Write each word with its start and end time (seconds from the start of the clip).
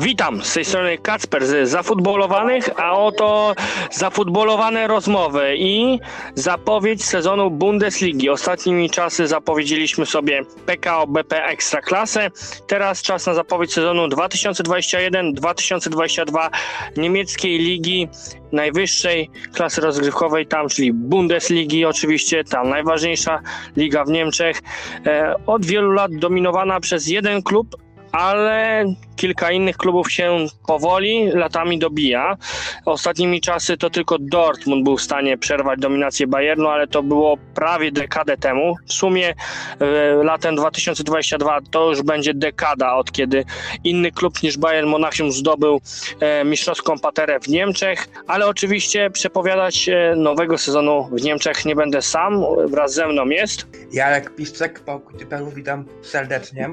Witam, 0.00 0.42
z 0.42 0.54
tej 0.54 0.64
strony 0.64 0.98
Kacper 0.98 1.46
z 1.46 1.68
Zafutbolowanych, 1.68 2.80
a 2.80 2.92
oto 2.92 3.54
zafutbolowane 3.90 4.86
rozmowy 4.86 5.54
i 5.56 5.98
zapowiedź 6.34 7.04
sezonu 7.04 7.50
Bundesligi. 7.50 8.30
Ostatnimi 8.30 8.90
czasy 8.90 9.26
zapowiedzieliśmy 9.26 10.06
sobie 10.06 10.42
PKO 10.66 11.06
BP 11.06 11.44
Ekstraklasę, 11.44 12.30
teraz 12.66 13.02
czas 13.02 13.26
na 13.26 13.34
zapowiedź 13.34 13.72
sezonu 13.72 14.06
2021-2022 14.06 16.48
niemieckiej 16.96 17.58
ligi 17.58 18.08
najwyższej 18.52 19.30
klasy 19.54 19.80
rozgrywkowej 19.80 20.46
tam, 20.46 20.68
czyli 20.68 20.92
Bundesligi 20.92 21.84
oczywiście, 21.84 22.44
tam 22.44 22.68
najważniejsza 22.68 23.40
liga 23.76 24.04
w 24.04 24.08
Niemczech. 24.08 24.62
E, 25.06 25.34
od 25.46 25.66
wielu 25.66 25.90
lat 25.90 26.14
dominowana 26.14 26.80
przez 26.80 27.08
jeden 27.08 27.42
klub, 27.42 27.85
ale 28.16 28.84
kilka 29.16 29.50
innych 29.50 29.76
klubów 29.76 30.12
się 30.12 30.46
powoli 30.66 31.30
latami 31.30 31.78
dobija. 31.78 32.36
Ostatnimi 32.84 33.40
czasy 33.40 33.76
to 33.76 33.90
tylko 33.90 34.16
Dortmund 34.20 34.84
był 34.84 34.96
w 34.96 35.02
stanie 35.02 35.38
przerwać 35.38 35.80
dominację 35.80 36.26
Bayernu, 36.26 36.68
ale 36.68 36.86
to 36.86 37.02
było 37.02 37.36
prawie 37.54 37.92
dekadę 37.92 38.36
temu. 38.36 38.74
W 38.86 38.92
sumie 38.92 39.34
e, 39.80 40.24
latem 40.24 40.56
2022 40.56 41.58
to 41.70 41.88
już 41.88 42.02
będzie 42.02 42.34
dekada 42.34 42.94
od 42.94 43.12
kiedy 43.12 43.44
inny 43.84 44.12
klub 44.12 44.42
niż 44.42 44.58
Bayern 44.58 44.88
Monachium 44.88 45.32
zdobył 45.32 45.80
e, 46.20 46.44
mistrzowską 46.44 46.98
paterę 46.98 47.40
w 47.40 47.48
Niemczech, 47.48 48.08
ale 48.26 48.46
oczywiście 48.46 49.10
przepowiadać 49.10 49.88
e, 49.88 50.14
nowego 50.16 50.58
sezonu 50.58 51.08
w 51.12 51.22
Niemczech 51.22 51.64
nie 51.64 51.76
będę 51.76 52.02
sam, 52.02 52.44
wraz 52.66 52.94
ze 52.94 53.06
mną 53.08 53.26
jest 53.26 53.66
Jarek 53.92 54.34
Piszczek, 54.34 54.80
Pałkuty 54.80 55.26
Peru, 55.26 55.50
witam 55.50 55.84
serdecznie. 56.02 56.70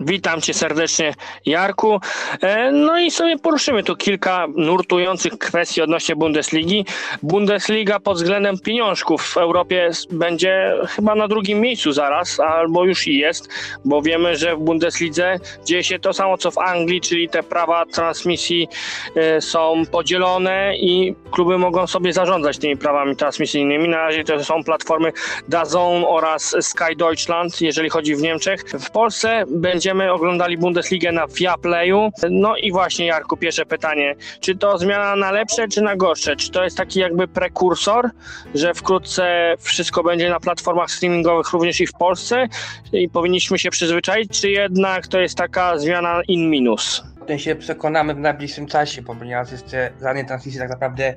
Witam 0.00 0.40
Cię 0.40 0.54
serdecznie, 0.54 1.14
Jarku. 1.46 2.00
E, 2.42 2.72
no 2.72 2.98
i 2.98 3.10
sobie 3.10 3.38
poruszymy 3.38 3.82
tu 3.82 3.96
kilka 3.96 4.46
nurtujących 4.56 5.38
kwestii 5.38 5.82
odnośnie 5.82 6.16
Bundesligi. 6.16 6.84
Bundesliga 7.22 8.00
pod 8.00 8.16
względem 8.16 8.58
pieniążków 8.58 9.22
w 9.22 9.36
Europie 9.36 9.90
będzie 10.10 10.72
chyba 10.88 11.14
na 11.14 11.28
drugim 11.28 11.60
miejscu 11.60 11.92
zaraz, 11.92 12.40
albo 12.40 12.84
już 12.84 13.06
i 13.06 13.18
jest, 13.18 13.48
bo 13.84 14.02
wiemy, 14.02 14.36
że 14.36 14.56
w 14.56 14.58
Bundeslidze 14.58 15.36
dzieje 15.64 15.84
się 15.84 15.98
to 15.98 16.12
samo 16.12 16.38
co 16.38 16.50
w 16.50 16.58
Anglii, 16.58 17.00
czyli 17.00 17.28
te 17.28 17.42
prawa 17.42 17.86
transmisji 17.86 18.68
e, 19.14 19.40
są 19.40 19.82
podzielone 19.90 20.76
i 20.76 21.14
kluby 21.30 21.58
mogą 21.58 21.86
sobie 21.86 22.12
zarządzać 22.12 22.58
tymi 22.58 22.76
prawami 22.76 23.16
transmisyjnymi. 23.16 23.88
Na 23.88 23.96
razie 23.96 24.24
to 24.24 24.44
są 24.44 24.64
platformy 24.64 25.12
DAZN 25.48 26.04
oraz 26.06 26.56
Sky 26.60 26.96
Deutschland, 26.96 27.60
jeżeli 27.60 27.90
chodzi 27.90 28.16
w 28.16 28.22
Niemczech. 28.22 28.60
W 28.60 28.90
Polsce 28.90 29.44
będzie 29.48 29.85
będziemy 29.86 30.12
oglądali 30.12 30.58
Bundesligę 30.58 31.12
na 31.12 31.26
Viaplayu. 31.26 32.10
No 32.30 32.56
i 32.56 32.72
właśnie 32.72 33.06
Jarku, 33.06 33.36
pierwsze 33.36 33.66
pytanie. 33.66 34.14
Czy 34.40 34.56
to 34.56 34.78
zmiana 34.78 35.16
na 35.16 35.30
lepsze, 35.30 35.68
czy 35.68 35.82
na 35.82 35.96
gorsze? 35.96 36.36
Czy 36.36 36.50
to 36.50 36.64
jest 36.64 36.76
taki 36.76 37.00
jakby 37.00 37.28
prekursor, 37.28 38.10
że 38.54 38.74
wkrótce 38.74 39.54
wszystko 39.58 40.02
będzie 40.02 40.30
na 40.30 40.40
platformach 40.40 40.90
streamingowych 40.90 41.52
również 41.52 41.80
i 41.80 41.86
w 41.86 41.92
Polsce 41.92 42.48
i 42.92 43.08
powinniśmy 43.08 43.58
się 43.58 43.70
przyzwyczaić, 43.70 44.40
czy 44.40 44.50
jednak 44.50 45.06
to 45.06 45.20
jest 45.20 45.38
taka 45.38 45.78
zmiana 45.78 46.22
in 46.28 46.50
minus? 46.50 47.04
O 47.20 47.24
tym 47.24 47.38
się 47.38 47.56
przekonamy 47.56 48.14
w 48.14 48.18
najbliższym 48.18 48.66
czasie, 48.66 49.02
ponieważ 49.02 49.52
jeszcze 49.52 49.90
żadnej 50.02 50.26
transmisji 50.26 50.60
tak 50.60 50.70
naprawdę 50.70 51.14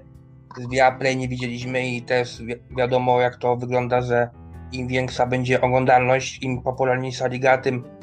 z 0.58 0.70
Viaplay 0.70 1.18
nie 1.18 1.28
widzieliśmy 1.28 1.88
i 1.88 2.02
też 2.02 2.42
wi 2.42 2.56
wiadomo 2.78 3.22
jak 3.22 3.38
to 3.38 3.56
wygląda, 3.56 4.02
że 4.02 4.30
im 4.72 4.88
większa 4.88 5.26
będzie 5.26 5.62
oglądalność, 5.62 6.44
im 6.44 6.62
popularniejsza 6.62 7.28
liga, 7.28 7.58
tym 7.58 7.99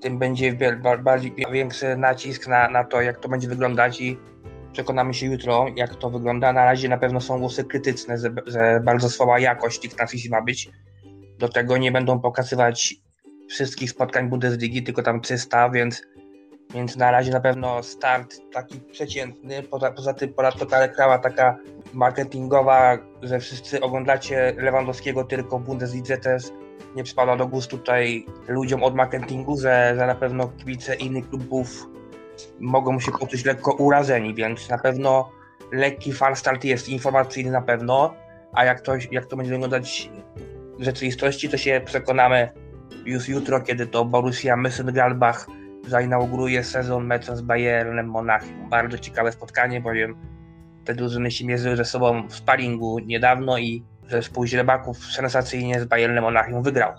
tym 0.00 0.18
będzie 0.18 0.58
bardziej 1.02 1.34
większy 1.52 1.96
nacisk 1.96 2.46
na, 2.48 2.68
na 2.68 2.84
to, 2.84 3.02
jak 3.02 3.20
to 3.20 3.28
będzie 3.28 3.48
wyglądać 3.48 4.00
i 4.00 4.18
przekonamy 4.72 5.14
się 5.14 5.26
jutro, 5.26 5.66
jak 5.76 5.94
to 5.94 6.10
wygląda. 6.10 6.52
Na 6.52 6.64
razie 6.64 6.88
na 6.88 6.98
pewno 6.98 7.20
są 7.20 7.38
głosy 7.38 7.64
krytyczne, 7.64 8.18
że, 8.18 8.34
że 8.46 8.80
bardzo 8.84 9.10
słaba 9.10 9.38
jakość 9.38 9.80
tych 9.80 9.94
transmisji 9.94 10.30
ma 10.30 10.42
być. 10.42 10.70
Do 11.38 11.48
tego 11.48 11.76
nie 11.76 11.92
będą 11.92 12.20
pokazywać 12.20 12.94
wszystkich 13.48 13.90
spotkań 13.90 14.28
Bundesligi, 14.28 14.82
tylko 14.82 15.02
tam 15.02 15.20
300, 15.20 15.70
więc, 15.70 16.02
więc 16.74 16.96
na 16.96 17.10
razie 17.10 17.32
na 17.32 17.40
pewno 17.40 17.82
start 17.82 18.36
taki 18.52 18.80
przeciętny. 18.80 19.62
Poza, 19.62 19.90
poza 19.90 20.14
tym 20.14 20.34
ponadto 20.34 20.66
ta 20.66 20.80
reklama 20.80 21.18
taka 21.18 21.56
marketingowa, 21.92 22.98
że 23.22 23.40
wszyscy 23.40 23.80
oglądacie 23.80 24.54
Lewandowskiego 24.56 25.24
tylko 25.24 25.58
w 25.58 25.62
Bundeslidze 25.62 26.18
też 26.18 26.42
nie 26.96 27.04
przypada 27.04 27.36
do 27.36 27.46
gustu 27.46 27.78
tutaj 27.78 28.26
ludziom 28.48 28.82
od 28.82 28.94
marketingu, 28.94 29.58
że, 29.58 29.94
że 29.98 30.06
na 30.06 30.14
pewno 30.14 30.48
kibice 30.48 30.94
innych 30.94 31.28
klubów 31.28 31.86
mogą 32.60 33.00
się 33.00 33.12
poczuć 33.12 33.44
lekko 33.44 33.72
urażeni, 33.72 34.34
więc 34.34 34.68
na 34.68 34.78
pewno 34.78 35.30
lekki 35.72 36.12
start 36.34 36.64
jest 36.64 36.88
informacyjny 36.88 37.50
na 37.50 37.62
pewno, 37.62 38.14
a 38.52 38.64
jak 38.64 38.80
to, 38.80 38.92
jak 39.10 39.26
to 39.26 39.36
będzie 39.36 39.52
wyglądać 39.52 40.10
w 40.78 40.84
rzeczywistości, 40.84 41.48
to 41.48 41.56
się 41.56 41.80
przekonamy 41.84 42.48
już 43.04 43.28
jutro, 43.28 43.60
kiedy 43.60 43.86
to 43.86 44.04
Borussia 44.04 44.56
Mönchengladbach 44.56 45.46
zainauguruje 45.86 46.64
sezon 46.64 47.06
meczu 47.06 47.36
z 47.36 47.42
Bayernem 47.42 48.06
Monachium. 48.06 48.68
Bardzo 48.70 48.98
ciekawe 48.98 49.32
spotkanie, 49.32 49.80
bowiem 49.80 50.16
te 50.84 50.94
drużyny 50.94 51.30
się 51.30 51.46
mierzyły 51.46 51.76
ze 51.76 51.84
sobą 51.84 52.28
w 52.28 52.34
sparingu 52.34 52.98
niedawno 52.98 53.58
i 53.58 53.84
zespół 54.10 54.46
źrebaków 54.46 54.98
sensacyjnie 54.98 55.80
z 55.80 55.84
Bayernem 55.84 56.24
Monachium 56.24 56.62
wygrał. 56.62 56.92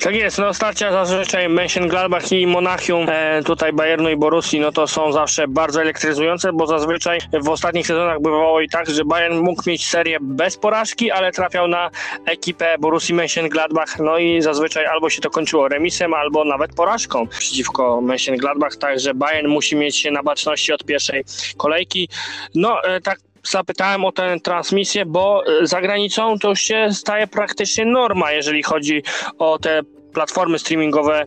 Tak 0.00 0.14
jest, 0.14 0.38
no 0.38 0.54
starcia 0.54 0.92
zazwyczaj 0.92 1.48
Mönchengladbach 1.48 2.36
i 2.36 2.46
Monachium, 2.46 3.06
e, 3.08 3.42
tutaj 3.42 3.72
Bayernu 3.72 4.08
i 4.08 4.16
Borussii, 4.16 4.60
no 4.60 4.72
to 4.72 4.86
są 4.86 5.12
zawsze 5.12 5.48
bardzo 5.48 5.82
elektryzujące, 5.82 6.52
bo 6.52 6.66
zazwyczaj 6.66 7.18
w 7.42 7.48
ostatnich 7.48 7.86
sezonach 7.86 8.20
bywało 8.20 8.60
i 8.60 8.68
tak, 8.68 8.90
że 8.90 9.04
Bayern 9.04 9.38
mógł 9.38 9.62
mieć 9.66 9.86
serię 9.86 10.18
bez 10.20 10.56
porażki, 10.56 11.10
ale 11.10 11.32
trafiał 11.32 11.68
na 11.68 11.90
ekipę 12.26 12.76
Borussii 12.78 13.14
Mönchengladbach, 13.14 14.04
no 14.04 14.18
i 14.18 14.42
zazwyczaj 14.42 14.86
albo 14.86 15.10
się 15.10 15.20
to 15.20 15.30
kończyło 15.30 15.68
remisem, 15.68 16.14
albo 16.14 16.44
nawet 16.44 16.74
porażką 16.74 17.26
przeciwko 17.26 18.00
Mönchengladbach, 18.02 18.76
także 18.78 19.14
Bayern 19.14 19.48
musi 19.48 19.76
mieć 19.76 19.96
się 19.96 20.10
na 20.10 20.22
baczności 20.22 20.72
od 20.72 20.84
pierwszej 20.84 21.24
kolejki. 21.56 22.08
No, 22.54 22.84
e, 22.84 23.00
tak 23.00 23.18
zapytałem 23.50 24.04
o 24.04 24.12
tę 24.12 24.40
transmisję, 24.40 25.06
bo 25.06 25.42
e, 25.46 25.66
za 25.66 25.80
granicą 25.80 26.38
to 26.38 26.48
już 26.48 26.60
się 26.60 26.88
staje 26.92 27.26
praktycznie 27.26 27.84
norma, 27.84 28.32
jeżeli 28.32 28.62
chodzi 28.62 29.02
o 29.38 29.58
te 29.58 29.82
platformy 30.16 30.58
streamingowe 30.58 31.26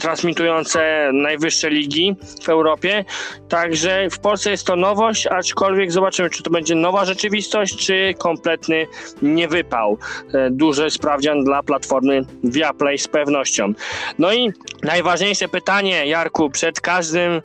transmitujące 0.00 1.10
najwyższe 1.12 1.70
ligi 1.70 2.16
w 2.42 2.48
Europie. 2.48 3.04
Także 3.48 4.10
w 4.10 4.18
Polsce 4.18 4.50
jest 4.50 4.66
to 4.66 4.76
nowość, 4.76 5.26
aczkolwiek 5.26 5.92
zobaczymy, 5.92 6.30
czy 6.30 6.42
to 6.42 6.50
będzie 6.50 6.74
nowa 6.74 7.04
rzeczywistość, 7.04 7.76
czy 7.76 8.14
kompletny 8.18 8.86
niewypał. 9.22 9.98
E, 10.34 10.50
duży 10.50 10.90
sprawdzian 10.90 11.44
dla 11.44 11.62
platformy 11.62 12.24
Viaplay 12.44 12.98
z 12.98 13.08
pewnością. 13.08 13.72
No 14.18 14.32
i 14.32 14.52
najważniejsze 14.82 15.48
pytanie, 15.48 16.06
Jarku, 16.06 16.50
przed 16.50 16.80
każdym 16.80 17.42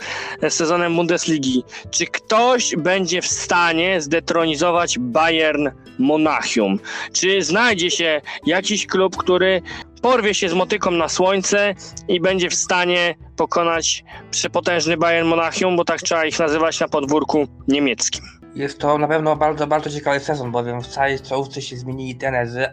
sezonem 0.50 0.96
Bundesligi. 0.96 1.64
Czy 1.92 2.06
ktoś 2.06 2.76
będzie 2.76 3.22
w 3.22 3.28
stanie 3.28 4.02
zdetronizować 4.02 5.00
Bayern 5.00 5.70
Monachium? 6.00 6.80
Czy 7.14 7.42
znajdzie 7.42 7.92
się 7.92 8.22
jakiś 8.46 8.88
klub, 8.88 9.18
który 9.18 9.62
porwie 10.06 10.34
się 10.34 10.50
z 10.50 10.54
motyką 10.54 10.92
na 10.92 11.10
słońce 11.10 11.76
i 12.08 12.20
będzie 12.20 12.50
w 12.50 12.56
stanie 12.56 13.16
pokonać 13.36 14.04
przepotężny 14.32 14.98
Bayern 14.98 15.28
Monachium, 15.28 15.78
bo 15.78 15.86
tak 15.86 16.02
trzeba 16.02 16.26
ich 16.26 16.40
nazywać 16.40 16.80
na 16.80 16.88
podwórku 16.88 17.48
niemieckim. 17.68 18.26
Jest 18.56 18.80
to 18.80 18.98
na 18.98 19.08
pewno 19.08 19.36
bardzo, 19.36 19.68
bardzo 19.68 19.90
ciekawy 19.90 20.20
sezon, 20.20 20.52
bowiem 20.52 20.82
w 20.82 20.88
całej 20.88 21.20
czołówce 21.20 21.62
się 21.62 21.78
zmienili 21.78 22.16
tenezy, 22.16 22.66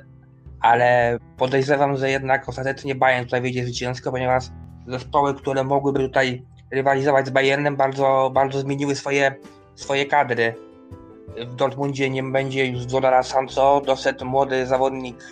ale 0.60 1.18
podejrzewam, 1.36 1.96
że 1.96 2.10
jednak 2.10 2.48
ostatecznie 2.48 2.94
Bayern 2.94 3.24
tutaj 3.24 3.40
wyjdzie 3.40 3.64
zwycięsko, 3.64 4.10
ponieważ 4.10 4.44
zespoły, 4.86 5.34
które 5.34 5.64
mogłyby 5.64 5.98
tutaj 5.98 6.42
rywalizować 6.70 7.26
z 7.26 7.30
Bayernem, 7.30 7.76
bardzo, 7.76 8.30
bardzo 8.34 8.60
zmieniły 8.60 8.94
swoje, 8.94 9.34
swoje 9.74 10.06
kadry 10.06 10.54
w 11.36 11.54
Dortmundzie 11.54 12.10
nie 12.10 12.22
będzie 12.22 12.66
już 12.66 12.82
Zodara 12.82 13.22
Sancho, 13.22 13.82
doszedł 13.86 14.24
młody 14.24 14.66
zawodnik 14.66 15.22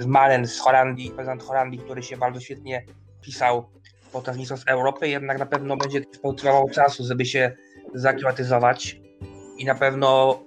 z 0.00 0.06
Malen 0.06 0.46
z 0.46 0.58
Holandii, 0.58 1.10
prezydent 1.10 1.42
Holandii, 1.42 1.78
który 1.78 2.02
się 2.02 2.16
bardzo 2.16 2.40
świetnie 2.40 2.84
pisał 3.20 3.70
podczas 4.12 4.36
Mistrzostw 4.36 4.68
Europy, 4.68 5.08
jednak 5.08 5.38
na 5.38 5.46
pewno 5.46 5.76
będzie 5.76 6.00
potrzebował 6.22 6.68
czasu, 6.70 7.04
żeby 7.04 7.24
się 7.24 7.52
zaklimatyzować. 7.94 9.00
I 9.58 9.64
na 9.64 9.74
pewno 9.74 10.40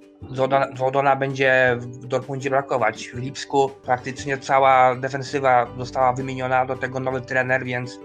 Zodona 0.75 1.15
będzie 1.15 1.77
w 1.79 2.05
Dortmundzie 2.05 2.49
brakować. 2.49 3.07
W 3.07 3.17
Lipsku 3.17 3.69
praktycznie 3.69 4.37
cała 4.37 4.95
defensywa 4.95 5.67
została 5.77 6.13
wymieniona, 6.13 6.65
do 6.65 6.75
tego 6.75 6.99
nowy 6.99 7.21
trener, 7.21 7.63
więc 7.63 7.99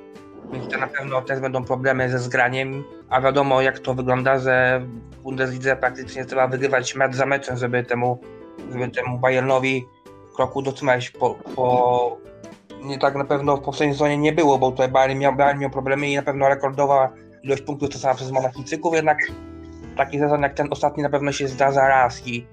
więc 0.53 0.69
to 0.69 0.79
na 0.79 0.87
pewno 0.87 1.23
też 1.23 1.41
będą 1.41 1.65
problemy 1.65 2.11
ze 2.11 2.19
zgraniem, 2.19 2.85
a 3.09 3.21
wiadomo 3.21 3.62
jak 3.62 3.79
to 3.79 3.94
wygląda, 3.94 4.39
że 4.39 4.83
w 5.11 5.23
Bundeslidze 5.23 5.77
praktycznie 5.77 6.25
trzeba 6.25 6.49
wygrywać 6.49 6.94
mecz 6.94 7.15
za 7.15 7.27
meczem, 7.27 7.56
żeby 7.56 7.85
temu, 7.85 8.19
żeby 8.73 8.89
temu 8.89 9.19
Bayernowi 9.19 9.85
kroku 10.37 10.62
dotrzymać. 10.62 11.11
Po, 11.11 11.35
po 11.35 12.17
nie 12.83 12.99
tak 12.99 13.15
na 13.15 13.25
pewno 13.25 13.56
w 13.56 13.61
poprzedniej 13.61 13.94
sezonie 13.94 14.19
nie 14.19 14.33
było, 14.33 14.59
bo 14.59 14.71
tutaj 14.71 14.89
Bayern 14.89 15.19
miał, 15.19 15.37
Bayern 15.37 15.59
miał 15.59 15.71
problemy 15.71 16.09
i 16.09 16.17
na 16.17 16.23
pewno 16.23 16.49
rekordowa 16.49 17.11
ilość 17.43 17.62
punktów 17.62 17.89
dostała 17.89 18.15
przez 18.15 18.31
Monachijczyków, 18.31 18.94
jednak 18.94 19.19
taki 19.97 20.19
sezon 20.19 20.43
jak 20.43 20.55
ten 20.55 20.69
ostatni 20.71 21.03
na 21.03 21.11
pewno 21.11 21.33
się 21.33 21.49
zdarza 21.49 21.89
raz 21.89 22.27
i, 22.27 22.47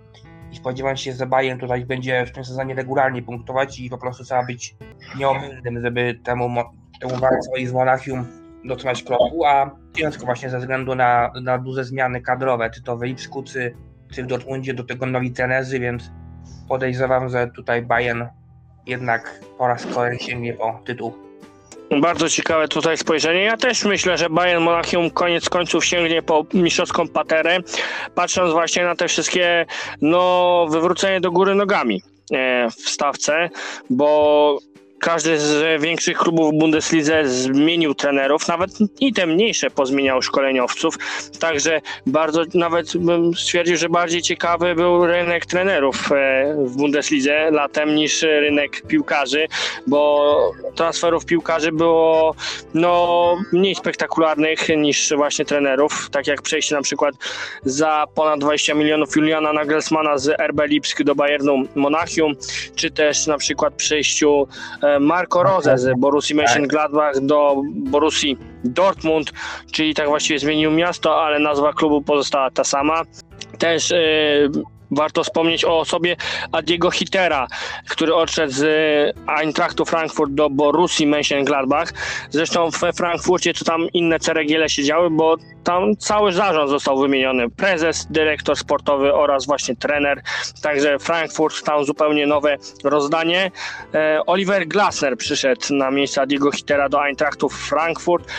i 0.52 0.56
spodziewam 0.56 0.98
się, 0.98 1.14
że 1.14 1.26
Bayern 1.26 1.60
tutaj 1.60 1.86
będzie 1.86 2.26
w 2.26 2.32
tym 2.32 2.46
sezonie 2.46 2.76
regularnie 2.76 3.22
punktować 3.22 3.80
i 3.80 3.90
po 3.90 3.98
prostu 3.98 4.24
trzeba 4.24 4.46
być 4.46 4.76
nieomylnym, 5.18 5.82
żeby 5.82 6.20
temu, 6.24 6.50
temu 7.00 7.16
walce 7.18 7.50
z 7.66 7.74
Monachium 7.74 8.26
dotrzymać 8.66 9.04
kroku, 9.04 9.46
a 9.46 9.72
ciężko 9.98 10.26
właśnie 10.26 10.50
ze 10.50 10.60
względu 10.60 10.96
na, 10.96 11.32
na 11.42 11.58
duże 11.58 11.84
zmiany 11.84 12.22
kadrowe, 12.22 12.70
czy 12.70 12.84
to 12.84 12.98
w 12.98 13.04
Lipsku, 13.04 13.44
czy, 13.44 13.74
czy 14.14 14.24
w 14.24 14.28
Dortmundzie, 14.28 14.74
do 14.74 14.84
tego 14.84 15.06
nowi 15.06 15.32
trenerzy, 15.32 15.80
więc 15.80 16.12
podejrzewam, 16.68 17.30
że 17.30 17.48
tutaj 17.48 17.82
Bayern 17.82 18.24
jednak 18.86 19.40
po 19.58 19.68
raz 19.68 19.86
kolejny 19.86 20.20
sięgnie 20.20 20.54
po 20.54 20.80
tytuł. 20.86 21.30
Bardzo 22.02 22.30
ciekawe 22.30 22.68
tutaj 22.68 22.98
spojrzenie. 22.98 23.42
Ja 23.42 23.58
też 23.58 23.86
myślę, 23.86 24.18
że 24.18 24.30
Bayern 24.30 24.64
Monachium 24.64 25.10
koniec 25.10 25.50
końców 25.50 25.86
sięgnie 25.86 26.22
po 26.22 26.46
mistrzowską 26.54 27.08
paterę, 27.08 27.58
patrząc 28.16 28.52
właśnie 28.52 28.84
na 28.84 28.96
te 28.96 29.08
wszystkie 29.08 29.66
no, 30.02 30.68
wywrócenie 30.70 31.22
do 31.22 31.32
góry 31.32 31.56
nogami 31.56 32.02
e, 32.34 32.70
w 32.70 32.90
stawce, 32.90 33.50
bo 33.90 34.58
każdy 35.00 35.40
z 35.40 35.82
większych 35.82 36.18
klubów 36.18 36.54
w 36.54 36.58
Bundeslidze 36.58 37.30
zmienił 37.30 37.96
trenerów, 37.96 38.48
nawet 38.48 38.72
i 39.00 39.14
te 39.14 39.26
mniejsze 39.26 39.70
pozmieniał 39.70 40.22
szkoleniowców, 40.22 40.96
także 41.40 41.82
bardzo 42.06 42.44
nawet 42.54 42.98
bym 42.98 43.34
stwierdził, 43.34 43.78
że 43.78 43.90
bardziej 43.90 44.22
ciekawy 44.22 44.76
był 44.76 45.06
rynek 45.06 45.46
trenerów 45.46 46.12
e, 46.12 46.56
w 46.66 46.76
Bundeslidze 46.76 47.52
latem 47.52 47.96
niż 47.96 48.22
rynek 48.22 48.82
piłkarzy, 48.88 49.48
bo 49.88 50.52
transferów 50.76 51.26
piłkarzy 51.26 51.72
było 51.72 52.36
no, 52.74 53.36
mniej 53.54 53.76
spektakularnych 53.76 54.70
niż 54.78 55.14
właśnie 55.16 55.46
trenerów, 55.46 56.10
tak 56.12 56.28
jak 56.28 56.42
przejście 56.42 56.76
na 56.76 56.82
przykład 56.82 57.16
za 57.64 58.06
ponad 58.16 58.40
20 58.40 58.74
milionów 58.74 59.16
Juliana 59.16 59.54
Nagelsmana 59.54 60.18
z 60.18 60.28
RB 60.28 60.62
Lipsk 60.66 61.04
do 61.04 61.16
Bayernu 61.16 61.64
Monachium, 61.76 62.34
czy 62.76 62.92
też 62.92 63.28
na 63.28 63.38
przykład 63.38 63.74
przejściu 63.74 64.48
e, 64.84 64.89
Marco 65.00 65.44
Rose 65.44 65.78
z 65.78 66.00
Borussii 66.00 66.36
Mönchengladbach 66.36 67.20
do 67.22 67.62
Borussii 67.76 68.38
Dortmund, 68.64 69.32
czyli 69.72 69.94
tak 69.94 70.08
właściwie 70.08 70.40
zmienił 70.40 70.72
miasto, 70.72 71.24
ale 71.24 71.40
nazwa 71.40 71.74
klubu 71.74 72.02
pozostała 72.02 72.52
ta 72.52 72.64
sama. 72.64 73.02
Też 73.58 73.92
e, 73.92 73.98
warto 74.92 75.24
wspomnieć 75.24 75.66
o 75.66 75.80
osobie 75.80 76.16
Adiego 76.52 76.92
Hitera, 76.92 77.48
który 77.90 78.16
odszedł 78.16 78.54
z 78.54 78.66
Eintrachtu 79.28 79.86
Frankfurt 79.86 80.32
do 80.32 80.50
Borussii 80.50 81.08
Mönchengladbach. 81.08 81.94
Zresztą 82.30 82.70
we 82.70 82.94
Frankfurcie 82.94 83.54
to 83.54 83.66
tam 83.66 83.88
inne 83.94 84.20
ceregiele 84.20 84.70
siedziały, 84.70 85.10
bo 85.10 85.38
tam 85.64 85.98
cały 85.98 86.32
zarząd 86.32 86.70
został 86.70 87.00
wymieniony. 87.00 87.50
Prezes, 87.50 88.08
dyrektor 88.10 88.56
sportowy 88.56 89.14
oraz 89.14 89.46
właśnie 89.46 89.76
trener. 89.76 90.22
Także 90.62 91.00
Frankfurt 91.00 91.64
tam 91.64 91.86
zupełnie 91.86 92.28
nowe 92.28 92.58
rozdanie. 92.84 93.52
E, 93.94 94.20
Oliver 94.26 94.68
Glasner 94.68 95.18
przyszedł 95.18 95.62
na 95.74 95.92
miejsce 95.92 96.22
Adiego 96.22 96.52
Hitera 96.52 96.90
do 96.90 97.04
Eintrachtu 97.04 97.50
Frankfurt. 97.50 98.32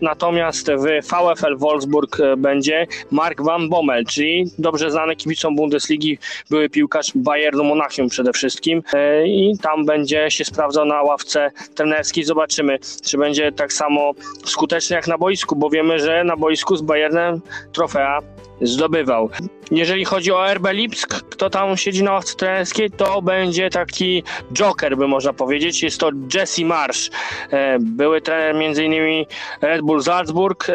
Natomiast 0.00 0.70
w 0.70 1.06
VfL 1.06 1.56
Wolfsburg 1.56 2.20
e, 2.20 2.36
będzie 2.36 2.86
Mark 3.10 3.42
Van 3.42 3.68
Bommel, 3.68 4.04
czyli 4.06 4.50
dobrze 4.58 4.90
znany 4.90 5.16
kibicom 5.16 5.56
Bundesligi, 5.82 6.18
były 6.50 6.68
piłkarz 6.68 7.12
Bayernu 7.14 7.64
Monachium 7.64 8.08
przede 8.08 8.32
wszystkim. 8.32 8.82
E, 8.92 9.26
I 9.26 9.58
tam 9.62 9.86
będzie 9.86 10.30
się 10.30 10.44
sprawdzał 10.44 10.84
na 10.84 11.02
ławce 11.02 11.50
trenerskiej. 11.74 12.24
Zobaczymy, 12.24 12.78
czy 13.04 13.18
będzie 13.18 13.52
tak 13.52 13.72
samo 13.72 14.12
skuteczny 14.44 14.96
jak 14.96 15.06
na 15.06 15.18
boisku, 15.18 15.56
bo 15.56 15.70
wiemy, 15.70 15.98
że 15.98 16.24
na 16.24 16.36
boisku 16.36 16.76
z 16.76 16.82
Bayernem 16.82 17.40
trofea 17.72 18.18
zdobywał. 18.60 19.30
Jeżeli 19.70 20.04
chodzi 20.04 20.32
o 20.32 20.54
RB 20.54 20.66
Lipsk, 20.72 21.22
kto 21.30 21.50
tam 21.50 21.76
siedzi 21.76 22.02
na 22.02 22.12
ławce 22.12 22.36
trenerskiej, 22.36 22.90
to 22.90 23.22
będzie 23.22 23.70
taki 23.70 24.22
joker, 24.52 24.96
by 24.96 25.08
można 25.08 25.32
powiedzieć. 25.32 25.82
Jest 25.82 26.00
to 26.00 26.10
Jesse 26.34 26.64
Marsz. 26.64 27.10
E, 27.50 27.78
Były 27.80 28.20
trener 28.20 28.56
m.in. 28.56 29.24
Red 29.60 29.82
Bull 29.82 30.02
Salzburg. 30.02 30.66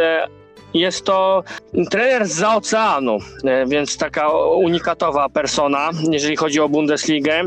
Jest 0.74 1.06
to 1.06 1.44
trener 1.90 2.28
z 2.28 2.44
oceanu, 2.44 3.18
e, 3.44 3.66
więc 3.66 3.98
taka 3.98 4.30
unikatowa 4.40 5.30
persona, 5.30 5.90
jeżeli 6.12 6.36
chodzi 6.36 6.60
o 6.60 6.70
Bundesligę. 6.70 7.34
E, 7.34 7.46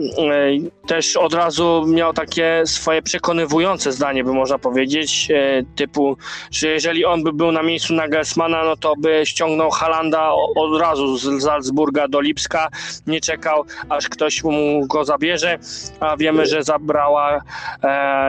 Też 0.87 1.17
od 1.17 1.35
razu 1.35 1.85
miał 1.89 2.13
takie 2.13 2.63
swoje 2.67 3.03
przekonywujące 3.03 3.93
zdanie, 3.93 4.25
by 4.25 4.33
można 4.33 4.59
powiedzieć, 4.59 5.29
e, 5.31 5.63
typu, 5.77 6.17
że 6.51 6.69
jeżeli 6.69 7.05
on 7.05 7.23
by 7.23 7.33
był 7.33 7.53
na 7.53 7.63
miejscu 7.63 7.95
Nagelsmana, 7.95 8.65
no 8.65 8.77
to 8.77 8.95
by 8.97 9.23
ściągnął 9.25 9.71
Halanda 9.71 10.33
od 10.57 10.81
razu 10.81 11.17
z 11.17 11.43
Salzburga 11.43 12.09
do 12.09 12.21
Lipska, 12.21 12.69
nie 13.07 13.21
czekał, 13.21 13.65
aż 13.89 14.09
ktoś 14.09 14.45
mu 14.45 14.87
go 14.87 15.05
zabierze, 15.05 15.59
a 16.01 16.17
wiemy, 16.17 16.47
że 16.47 16.63
zabrała 16.63 17.41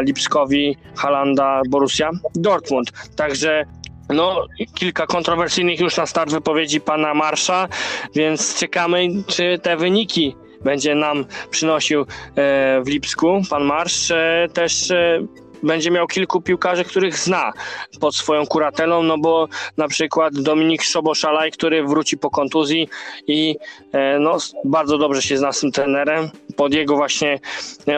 Lipskowi 0.01 0.77
Halanda 0.95 1.61
Borussia 1.69 2.09
Dortmund. 2.35 2.91
Także 3.15 3.65
no, 4.13 4.45
kilka 4.75 5.07
kontrowersyjnych 5.07 5.79
już 5.79 5.97
na 5.97 6.05
start 6.05 6.31
wypowiedzi 6.31 6.81
pana 6.81 7.13
Marsza, 7.13 7.67
więc 8.15 8.59
czekamy, 8.59 9.07
czy 9.27 9.59
te 9.63 9.77
wyniki 9.77 10.35
będzie 10.63 10.95
nam 10.95 11.25
przynosił 11.49 12.01
e, 12.01 12.05
w 12.81 12.87
Lipsku. 12.87 13.41
Pan 13.49 13.63
Marsz 13.63 14.11
e, 14.11 14.47
też 14.53 14.91
e, 14.91 15.19
będzie 15.63 15.91
miał 15.91 16.07
kilku 16.07 16.41
piłkarzy, 16.41 16.83
których 16.83 17.17
zna 17.17 17.51
pod 17.99 18.15
swoją 18.15 18.45
kuratelą, 18.45 19.03
no 19.03 19.17
bo 19.17 19.47
na 19.77 19.87
przykład 19.87 20.33
Dominik 20.33 20.83
Szoboszalaj, 20.83 21.51
który 21.51 21.83
wróci 21.83 22.17
po 22.17 22.29
kontuzji 22.29 22.89
i 23.27 23.55
no, 24.19 24.37
bardzo 24.65 24.97
dobrze 24.97 25.21
się 25.21 25.37
zna 25.37 25.51
z 25.51 25.59
tym 25.59 25.71
trenerem. 25.71 26.29
Pod 26.55 26.73
jego 26.73 26.95
właśnie 26.95 27.39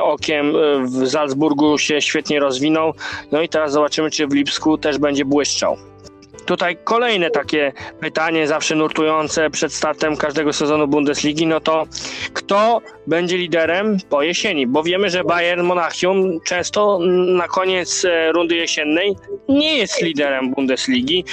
okiem 0.01 0.54
w 0.86 1.09
Salzburgu 1.09 1.77
się 1.77 2.01
świetnie 2.01 2.39
rozwinął. 2.39 2.94
No 3.31 3.42
i 3.42 3.50
teraz 3.50 3.71
zobaczymy, 3.71 4.12
czy 4.12 4.27
w 4.27 4.33
Lipsku 4.33 4.77
też 4.77 4.98
będzie 4.98 5.25
błyszczał. 5.25 5.93
Tutaj 6.45 6.78
kolejne 6.84 7.30
takie 7.30 7.74
pytanie, 8.00 8.48
zawsze 8.48 8.75
nurtujące 8.75 9.50
przed 9.50 9.74
startem 9.74 10.18
każdego 10.18 10.54
sezonu 10.54 10.88
Bundesligi, 10.88 11.48
no 11.48 11.60
to 11.60 11.86
kto 12.34 12.81
będzie 13.07 13.38
liderem 13.38 13.98
po 14.10 14.24
jesieni? 14.24 14.68
Bo 14.68 14.84
wiemy, 14.84 15.10
że 15.10 15.24
Bayern 15.24 15.62
Monachium 15.62 16.40
często 16.45 17.00
na 17.28 17.48
koniec 17.48 18.06
e, 18.06 18.31
rundy 18.31 18.56
jesiennej 18.56 19.16
nie 19.50 19.78
jest 19.78 20.02
liderem 20.02 20.52
Bundesligi. 20.52 21.26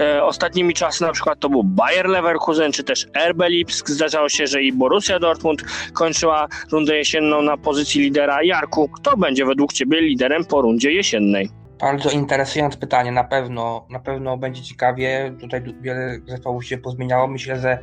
E, 0.00 0.24
Ostatnimi 0.24 0.74
czasy 0.74 1.02
na 1.02 1.12
przykład 1.12 1.40
to 1.40 1.48
był 1.48 1.64
Bayer 1.64 2.08
Leverkusen, 2.08 2.72
czy 2.72 2.84
też 2.84 3.06
RB 3.28 3.48
Lipsk. 3.48 3.90
Zdarzało 3.90 4.28
się, 4.28 4.46
że 4.46 4.62
i 4.62 4.72
Borussia 4.72 5.18
Dortmund 5.18 5.62
kończyła 5.92 6.48
rundę 6.72 6.96
jesienną 6.96 7.42
na 7.42 7.56
pozycji 7.56 8.00
lidera. 8.00 8.42
Jarku, 8.42 8.88
kto 8.88 9.16
będzie 9.16 9.46
według 9.46 9.72
Ciebie 9.72 10.00
liderem 10.00 10.44
po 10.44 10.62
rundzie 10.62 10.92
jesiennej? 10.92 11.67
Bardzo 11.80 12.10
interesujące 12.10 12.78
pytanie, 12.78 13.12
na 13.12 13.24
pewno, 13.24 13.86
na 13.90 14.00
pewno 14.00 14.36
będzie 14.36 14.62
ciekawie. 14.62 15.34
Tutaj 15.40 15.62
wiele 15.80 16.18
zespołów 16.26 16.64
się 16.64 16.78
pozmieniało. 16.78 17.28
Myślę, 17.28 17.60
że 17.60 17.78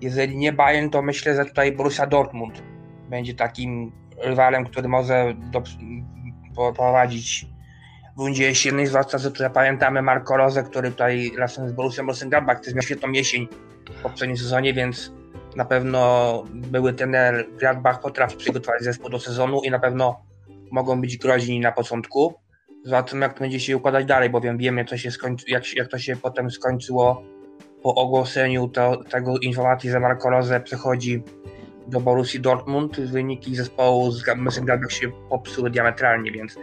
jeżeli 0.00 0.36
nie 0.36 0.52
Bayern, 0.52 0.90
to 0.90 1.02
myślę, 1.02 1.34
że 1.34 1.44
tutaj 1.44 1.72
Borussia 1.72 2.06
Dortmund 2.06 2.62
będzie 3.08 3.34
takim 3.34 3.92
rywalem, 4.18 4.64
który 4.64 4.88
może 4.88 5.34
do, 5.36 5.62
poprowadzić 6.54 7.46
w 8.16 8.20
rundzie 8.20 8.44
jesiennej, 8.44 8.86
zwłaszcza, 8.86 9.18
że 9.18 9.30
tutaj 9.30 9.50
pamiętamy 9.50 10.02
Marco 10.02 10.36
Rose, 10.36 10.62
który 10.62 10.90
tutaj 10.90 11.32
razem 11.38 11.68
z 11.68 11.72
Borussią 11.72 12.02
Mönchengladbach 12.02 12.60
też 12.60 12.74
miał 12.74 12.82
świetną 12.82 13.12
jesień 13.12 13.48
w 13.98 14.02
poprzednim 14.02 14.36
sezonie, 14.36 14.74
więc 14.74 15.12
na 15.56 15.64
pewno 15.64 16.44
były 16.52 16.92
trener 16.92 17.46
Gladbach 17.58 18.00
potrafi 18.00 18.36
przygotować 18.36 18.82
zespół 18.82 19.10
do 19.10 19.20
sezonu 19.20 19.60
i 19.64 19.70
na 19.70 19.78
pewno 19.78 20.20
mogą 20.70 21.00
być 21.00 21.16
groźni 21.16 21.60
na 21.60 21.72
początku. 21.72 22.41
Zobaczymy, 22.84 23.26
jak 23.26 23.34
to 23.34 23.40
będzie 23.40 23.60
się 23.60 23.76
układać 23.76 24.06
dalej, 24.06 24.30
bowiem 24.30 24.58
wiemy, 24.58 24.84
co 24.84 24.96
się 24.96 25.10
skończy, 25.10 25.44
jak, 25.48 25.76
jak 25.76 25.88
to 25.88 25.98
się 25.98 26.16
potem 26.16 26.50
skończyło 26.50 27.22
po 27.82 27.94
ogłoszeniu 27.94 28.68
to, 28.68 29.04
tego 29.10 29.38
informacji, 29.38 29.90
że 29.90 30.00
Marco 30.00 30.30
Rose 30.30 30.60
przechodzi 30.60 31.22
do 31.86 32.00
Borussii 32.00 32.40
Dortmund. 32.40 33.00
Wyniki 33.00 33.56
zespołu 33.56 34.10
z 34.10 34.24
Mönchengladbach 34.26 34.90
się 34.90 35.10
popsuły 35.30 35.70
diametralnie, 35.70 36.32
więc 36.32 36.58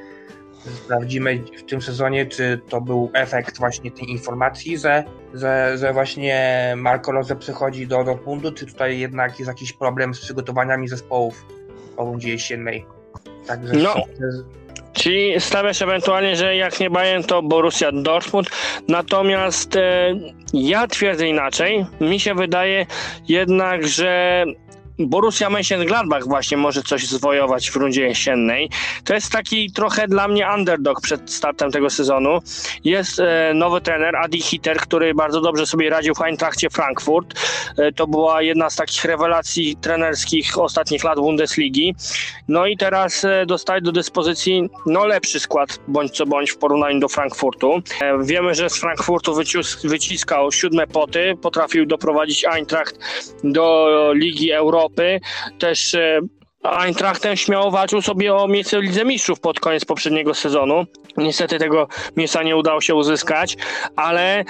sprawdzimy 0.76 1.44
w 1.58 1.64
tym 1.64 1.82
sezonie, 1.82 2.26
czy 2.26 2.60
to 2.70 2.82
był 2.82 3.10
efekt 3.14 3.58
właśnie 3.58 3.92
tej 3.92 4.12
informacji, 4.12 4.78
że, 4.78 5.04
że, 5.34 5.78
że 5.78 5.94
właśnie 5.94 6.74
Marco 6.78 7.12
Rose 7.12 7.36
przechodzi 7.36 7.88
do 7.88 8.04
Dortmundu, 8.04 8.52
czy 8.52 8.66
tutaj 8.66 9.00
jednak 9.00 9.40
jest 9.40 9.48
jakiś 9.48 9.74
problem 9.74 10.14
z 10.14 10.20
przygotowaniami 10.20 10.88
zespołów 10.88 11.46
po 11.96 12.06
rundzie 12.06 12.30
jesiennej. 12.30 12.86
Także 13.48 13.74
No. 13.74 13.96
Czyli 15.00 15.42
stawiasz 15.42 15.82
ewentualnie, 15.82 16.36
że 16.36 16.56
jak 16.56 16.80
nie 16.80 16.90
Bayern, 16.90 17.24
to 17.24 17.42
Borussia 17.42 17.92
Dortmund. 17.92 18.50
Natomiast 18.88 19.76
e, 19.76 20.16
ja 20.54 20.88
twierdzę 20.88 21.28
inaczej. 21.28 21.86
Mi 22.02 22.20
się 22.20 22.36
wydaje 22.36 22.86
jednak, 23.28 23.88
że 23.88 24.46
Borussia 25.00 25.50
Mönchengladbach 25.50 26.28
właśnie 26.28 26.58
może 26.58 26.84
coś 26.84 27.08
zwojować 27.08 27.72
w 27.72 27.76
rundzie 27.76 28.04
jesiennej. 28.04 28.70
To 29.04 29.14
jest 29.14 29.32
taki 29.32 29.72
trochę 29.72 30.08
dla 30.08 30.28
mnie 30.28 30.48
underdog 30.56 31.02
przed 31.02 31.32
startem 31.32 31.72
tego 31.72 31.90
sezonu. 31.90 32.40
Jest 32.84 33.20
e, 33.20 33.54
nowy 33.54 33.82
trener 33.82 34.16
Adi 34.16 34.42
Hitter, 34.42 34.78
który 34.78 35.14
bardzo 35.14 35.42
dobrze 35.42 35.66
sobie 35.66 35.90
radził 35.90 36.16
w 36.16 36.22
Eintrachcie 36.22 36.70
Frankfurt. 36.70 37.40
E, 37.78 37.92
to 37.92 38.08
była 38.08 38.42
jedna 38.42 38.70
z 38.70 38.76
takich 38.76 39.06
rewelacji 39.06 39.76
trenerskich 39.76 40.60
ostatnich 40.60 41.04
lat 41.04 41.20
Bundesligi. 41.20 41.96
No 42.48 42.66
i 42.66 42.78
teraz 42.78 43.26
e, 43.26 43.46
dostaje 43.46 43.82
do 43.82 43.92
dyspozycji 43.92 44.70
no 44.86 45.06
lepszy 45.06 45.40
skład, 45.40 45.80
bądź 45.88 46.12
co 46.12 46.26
bądź 46.26 46.52
w 46.52 46.58
porównaniu 46.58 47.00
do 47.00 47.08
Frankfurtu. 47.08 47.82
Wiemy, 48.22 48.56
że 48.56 48.70
z 48.70 48.80
Frankfurtu 48.80 49.36
wyciskał 49.84 50.52
siódme 50.52 50.88
poty, 50.88 51.38
potrafił 51.42 51.86
doprowadzić 51.86 52.46
Eintracht 52.46 53.00
do 53.44 53.90
Ligi 54.14 54.52
Europy. 54.52 54.89
Też 55.60 55.96
e, 55.96 56.20
Eintrachtem 56.64 57.38
śmiało 57.38 57.72
walczył 57.72 58.02
sobie 58.02 58.36
o 58.36 58.48
miejsce 58.48 58.80
w 58.80 58.84
Lidze 58.84 59.06
Mistrzów 59.06 59.40
pod 59.40 59.60
koniec 59.60 59.86
poprzedniego 59.86 60.34
sezonu. 60.34 60.86
Niestety 61.18 61.60
tego 61.60 61.88
miejsca 62.18 62.44
nie 62.44 62.58
udało 62.58 62.82
się 62.82 62.96
uzyskać, 62.96 63.58
ale 63.96 64.44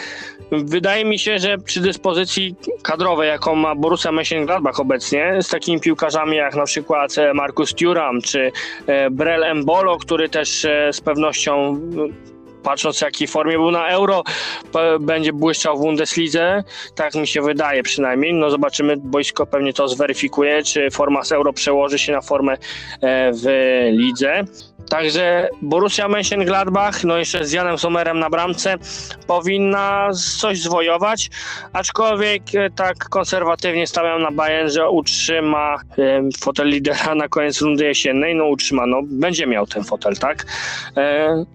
wydaje 0.52 1.06
mi 1.06 1.20
się, 1.20 1.40
że 1.40 1.58
przy 1.58 1.82
dyspozycji 1.82 2.56
kadrowej, 2.84 3.30
jaką 3.30 3.56
ma 3.56 3.76
Borussia 3.76 4.12
Mönchengladbach 4.12 4.82
obecnie, 4.82 5.38
z 5.42 5.48
takimi 5.48 5.80
piłkarzami 5.80 6.38
jak 6.38 6.56
na 6.56 6.66
przykład 6.66 7.18
e, 7.18 7.34
Markus 7.34 7.76
Thuram 7.76 8.22
czy 8.22 8.52
e, 8.88 9.10
Brel 9.10 9.44
Embolo, 9.44 9.98
który 9.98 10.30
też 10.30 10.68
z 10.92 11.02
pewnością 11.02 11.80
patrząc 12.64 13.00
w 13.00 13.02
jakiej 13.02 13.28
formie 13.28 13.58
był 13.58 13.72
na 13.72 13.88
Euro, 13.88 14.24
będzie 15.00 15.34
błyszczał 15.34 15.78
w 15.78 15.82
Bundeslidze, 15.82 16.64
tak 16.96 17.16
mi 17.16 17.28
się 17.28 17.42
wydaje 17.42 17.84
przynajmniej. 17.84 18.34
No 18.34 18.50
zobaczymy, 18.50 18.98
boisko 18.98 19.46
pewnie 19.46 19.74
to 19.74 19.88
zweryfikuje, 19.88 20.64
czy 20.64 20.92
forma 20.92 21.24
z 21.24 21.32
Euro 21.32 21.54
przełoży 21.54 22.00
się 22.00 22.12
na 22.12 22.22
formę 22.22 22.54
e, 22.54 22.58
w 23.34 23.46
lidze. 23.92 24.44
Także 24.90 25.50
Borussia 25.62 26.08
Mönchengladbach, 26.08 27.04
no 27.04 27.18
jeszcze 27.18 27.46
z 27.46 27.52
Janem 27.52 27.78
Sommerem 27.78 28.20
na 28.20 28.30
bramce, 28.30 28.76
powinna 29.28 30.10
coś 30.40 30.62
zwojować, 30.62 31.30
aczkolwiek 31.74 32.42
e, 32.56 32.70
tak 32.70 33.10
konserwatywnie 33.10 33.88
stawiam 33.88 34.22
na 34.22 34.32
Bayern, 34.32 34.70
że 34.70 34.90
utrzyma 34.90 35.76
e, 35.76 36.22
fotel 36.40 36.68
lidera 36.68 37.16
na 37.16 37.28
koniec 37.28 37.62
rundy 37.62 37.86
jesiennej, 37.86 38.36
no 38.36 38.46
utrzyma, 38.46 38.86
no 38.86 39.02
będzie 39.04 39.48
miał 39.48 39.68
ten 39.68 39.84
fotel, 39.84 40.16
tak? 40.16 40.46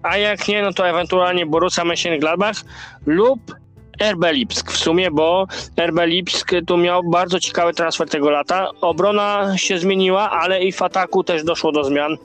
A 0.03 0.17
jak 0.17 0.47
nie, 0.47 0.61
no 0.61 0.73
to 0.73 0.87
ewentualnie 0.99 1.45
Borussia 1.45 1.83
Mönchengladbach 1.83 2.63
lub 3.05 3.39
RB 4.01 4.31
Lipsk 4.31 4.71
w 4.71 4.77
sumie, 4.77 5.11
bo 5.11 5.47
RB 5.87 5.99
Lipsk 6.05 6.51
tu 6.67 6.77
miał 6.77 7.03
bardzo 7.03 7.39
ciekawy 7.39 7.73
transfer 7.73 8.09
tego 8.09 8.29
lata. 8.29 8.69
Obrona 8.81 9.57
się 9.57 9.77
zmieniła, 9.77 10.31
ale 10.31 10.63
i 10.63 10.71
w 10.71 10.81
ataku 10.81 11.23
też 11.23 11.43
doszło 11.43 11.71
do 11.71 11.83
zmian. 11.83 12.17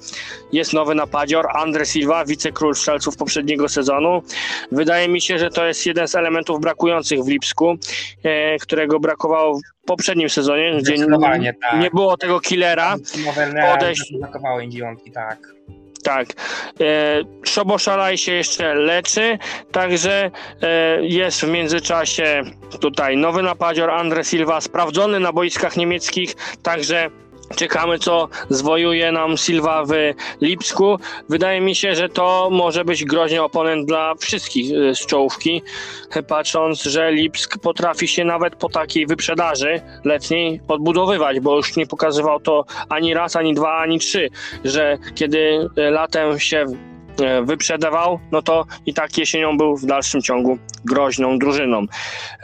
Jest 0.53 0.73
nowy 0.73 0.95
napadzior, 0.95 1.47
Andre 1.55 1.87
Silva, 1.87 2.25
wicekról 2.25 2.75
strzelców 2.75 3.17
poprzedniego 3.17 3.69
sezonu. 3.69 4.23
Wydaje 4.73 5.09
mi 5.09 5.21
się, 5.21 5.39
że 5.39 5.51
to 5.51 5.67
jest 5.67 5.87
jeden 5.87 6.09
z 6.09 6.15
elementów 6.15 6.61
brakujących 6.61 7.21
w 7.25 7.29
Lipsku, 7.29 7.77
e, 8.23 8.59
którego 8.59 9.01
brakowało 9.01 9.59
w 9.59 9.87
poprzednim 9.87 10.29
sezonie, 10.31 10.73
gdzie 10.73 10.97
Zdecydowanie, 10.97 11.55
tak. 11.71 11.81
nie 11.81 11.91
było 11.91 12.17
tego 12.17 12.41
killera. 12.41 12.97
Podejść- 13.79 14.19
brakowało 14.21 14.61
tak. 15.15 15.39
Tak. 16.03 16.29
E, 16.81 17.23
Szoboszalaj 17.45 18.19
się 18.19 18.33
jeszcze 18.33 18.75
leczy, 18.75 19.39
także 19.73 20.31
e, 20.63 20.99
jest 21.07 21.41
w 21.41 21.49
międzyczasie 21.49 22.43
tutaj 22.81 23.17
nowy 23.17 23.43
napadzior 23.43 23.91
Andre 23.91 24.25
Silva, 24.25 24.61
sprawdzony 24.61 25.21
na 25.21 25.33
boiskach 25.33 25.77
niemieckich, 25.77 26.35
także 26.63 27.11
czekamy 27.57 27.99
co 27.99 28.29
zwojuje 28.51 29.13
nam 29.13 29.37
Silva 29.37 29.85
w 29.85 29.91
Lipsku. 30.41 30.99
Wydaje 31.29 31.61
mi 31.61 31.75
się, 31.75 31.95
że 31.95 32.09
to 32.09 32.49
może 32.53 32.85
być 32.85 33.05
groźny 33.05 33.43
oponent 33.43 33.87
dla 33.87 34.15
wszystkich 34.15 34.73
e, 34.73 34.95
z 34.95 35.07
czołówki, 35.07 35.63
patrząc, 36.29 36.83
że 36.83 37.13
Lipsk 37.13 37.59
potrafi 37.59 38.09
się 38.09 38.25
nawet 38.25 38.57
po 38.57 38.69
takiej 38.69 39.07
wyprzedaży 39.07 39.81
letniej 40.05 40.61
odbudowywać, 40.69 41.41
bo 41.41 41.57
już 41.57 41.77
nie 41.77 41.87
pokazywał 41.87 42.41
to 42.41 42.65
ani 42.89 43.15
raz, 43.15 43.37
ani 43.37 43.55
dwa, 43.55 43.79
ani 43.79 43.99
trzy, 43.99 44.29
że 44.65 44.99
kiedy 45.15 45.69
latem 45.77 46.41
się 46.41 46.67
wyprzedawał, 47.43 48.21
no 48.33 48.43
to 48.43 48.65
i 48.87 48.95
tak 48.95 49.19
jesienią 49.19 49.57
był 49.57 49.77
w 49.77 49.87
dalszym 49.87 50.23
ciągu 50.23 50.59
groźną 50.85 51.39
drużyną. 51.39 51.87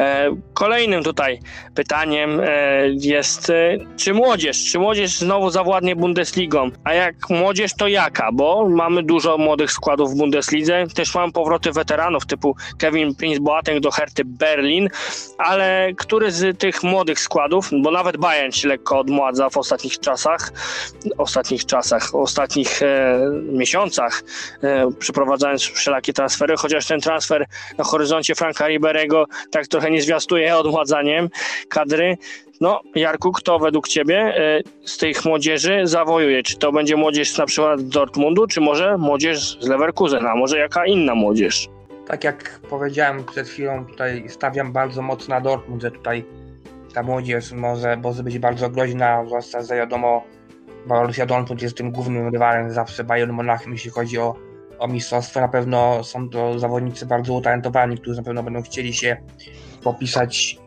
E, 0.01 0.31
Kolejnym 0.55 1.03
tutaj 1.03 1.41
pytaniem 1.75 2.41
e, 2.41 2.47
jest, 2.89 3.51
e, 3.51 3.79
czy 3.97 4.15
młodzież, 4.15 4.71
czy 4.71 4.79
młodzież 4.79 5.19
znowu 5.19 5.51
zawładnie 5.51 5.97
Bundesligą, 5.97 6.71
a 6.85 6.95
jak 6.95 7.15
młodzież 7.31 7.75
to 7.75 7.89
jaka, 7.89 8.33
bo 8.33 8.69
mamy 8.69 9.03
dużo 9.03 9.39
młodych 9.39 9.73
składów 9.73 10.11
w 10.11 10.17
Bundeslidze, 10.17 10.85
też 10.95 11.15
mamy 11.15 11.33
powroty 11.33 11.73
weteranów 11.73 12.27
typu 12.27 12.57
Kevin 12.79 13.15
Prince 13.15 13.39
Boateng 13.39 13.81
do 13.81 13.91
Herty 13.91 14.25
Berlin, 14.25 14.89
ale 15.39 15.91
który 15.97 16.31
z 16.31 16.59
tych 16.59 16.83
młodych 16.83 17.21
składów, 17.21 17.71
bo 17.83 17.91
nawet 17.91 18.17
Bayern 18.17 18.53
się 18.53 18.69
lekko 18.69 18.99
odmładza 18.99 19.51
w 19.51 19.57
ostatnich 19.57 20.01
czasach, 20.01 20.53
ostatnich 21.19 21.67
czasach, 21.67 22.15
ostatnich 22.15 22.83
e, 22.83 23.21
miesiącach, 23.53 24.23
e, 24.23 24.56
przeprowadzając 24.99 25.63
wszelakie 25.63 26.13
transfery, 26.13 26.57
chociaż 26.57 26.87
ten 26.87 27.01
transfer 27.01 27.47
na 27.79 27.85
horyzoncie 27.85 28.35
Franka 28.35 28.69
Riberego 28.69 29.27
tak 29.51 29.67
trochę 29.67 29.91
nie 29.91 30.03
zwiastuje 30.03 30.57
odmładzaniem 30.57 31.29
kadry. 31.69 32.17
No, 32.61 32.81
Jarku, 32.95 33.33
kto 33.33 33.59
według 33.59 33.89
Ciebie 33.89 34.19
e, 34.19 34.61
z 34.85 34.99
tych 34.99 35.25
młodzieży 35.25 35.81
zawojuje? 35.85 36.43
Czy 36.43 36.59
to 36.59 36.73
będzie 36.73 36.97
młodzież 36.97 37.39
na 37.39 37.47
przykład 37.47 37.81
z 37.81 37.89
Dortmundu, 37.89 38.47
czy 38.47 38.61
może 38.61 38.99
młodzież 38.99 39.59
z 39.61 39.69
Leverkusena, 39.69 40.31
a 40.31 40.37
może 40.37 40.59
jaka 40.59 40.87
inna 40.87 41.15
młodzież? 41.15 41.69
Tak 42.07 42.25
jak 42.25 42.61
powiedziałem 42.71 43.25
przed 43.25 43.49
chwilą, 43.49 43.87
tutaj 43.87 44.25
stawiam 44.29 44.73
bardzo 44.73 45.03
mocno 45.03 45.35
na 45.35 45.41
Dortmund, 45.41 45.83
że 45.83 45.91
tutaj 45.91 46.25
ta 46.95 47.03
młodzież 47.03 47.53
może, 47.53 47.97
może 47.97 48.23
być 48.23 48.39
bardzo 48.39 48.71
groźna, 48.71 49.25
zwłaszcza, 49.27 49.63
że 49.63 49.77
wiadomo, 49.77 50.25
Borussia 50.87 51.27
Dortmund 51.27 51.63
jest 51.63 51.77
tym 51.77 51.91
głównym 51.91 52.29
rywalem 52.29 52.71
zawsze 52.71 53.05
Bayern 53.05 53.33
Monachium, 53.33 53.73
jeśli 53.73 53.91
chodzi 53.91 54.19
o, 54.19 54.35
o 54.79 54.89
mistrzostwo. 54.89 55.41
Na 55.41 55.49
pewno 55.49 56.05
są 56.05 56.29
to 56.29 56.59
zawodnicy 56.59 57.07
bardzo 57.07 57.35
utalentowani, 57.35 57.99
którzy 57.99 58.17
na 58.17 58.25
pewno 58.25 58.43
będą 58.43 58.63
chcieli 58.63 58.95
się 58.95 59.17
popisać 59.83 60.59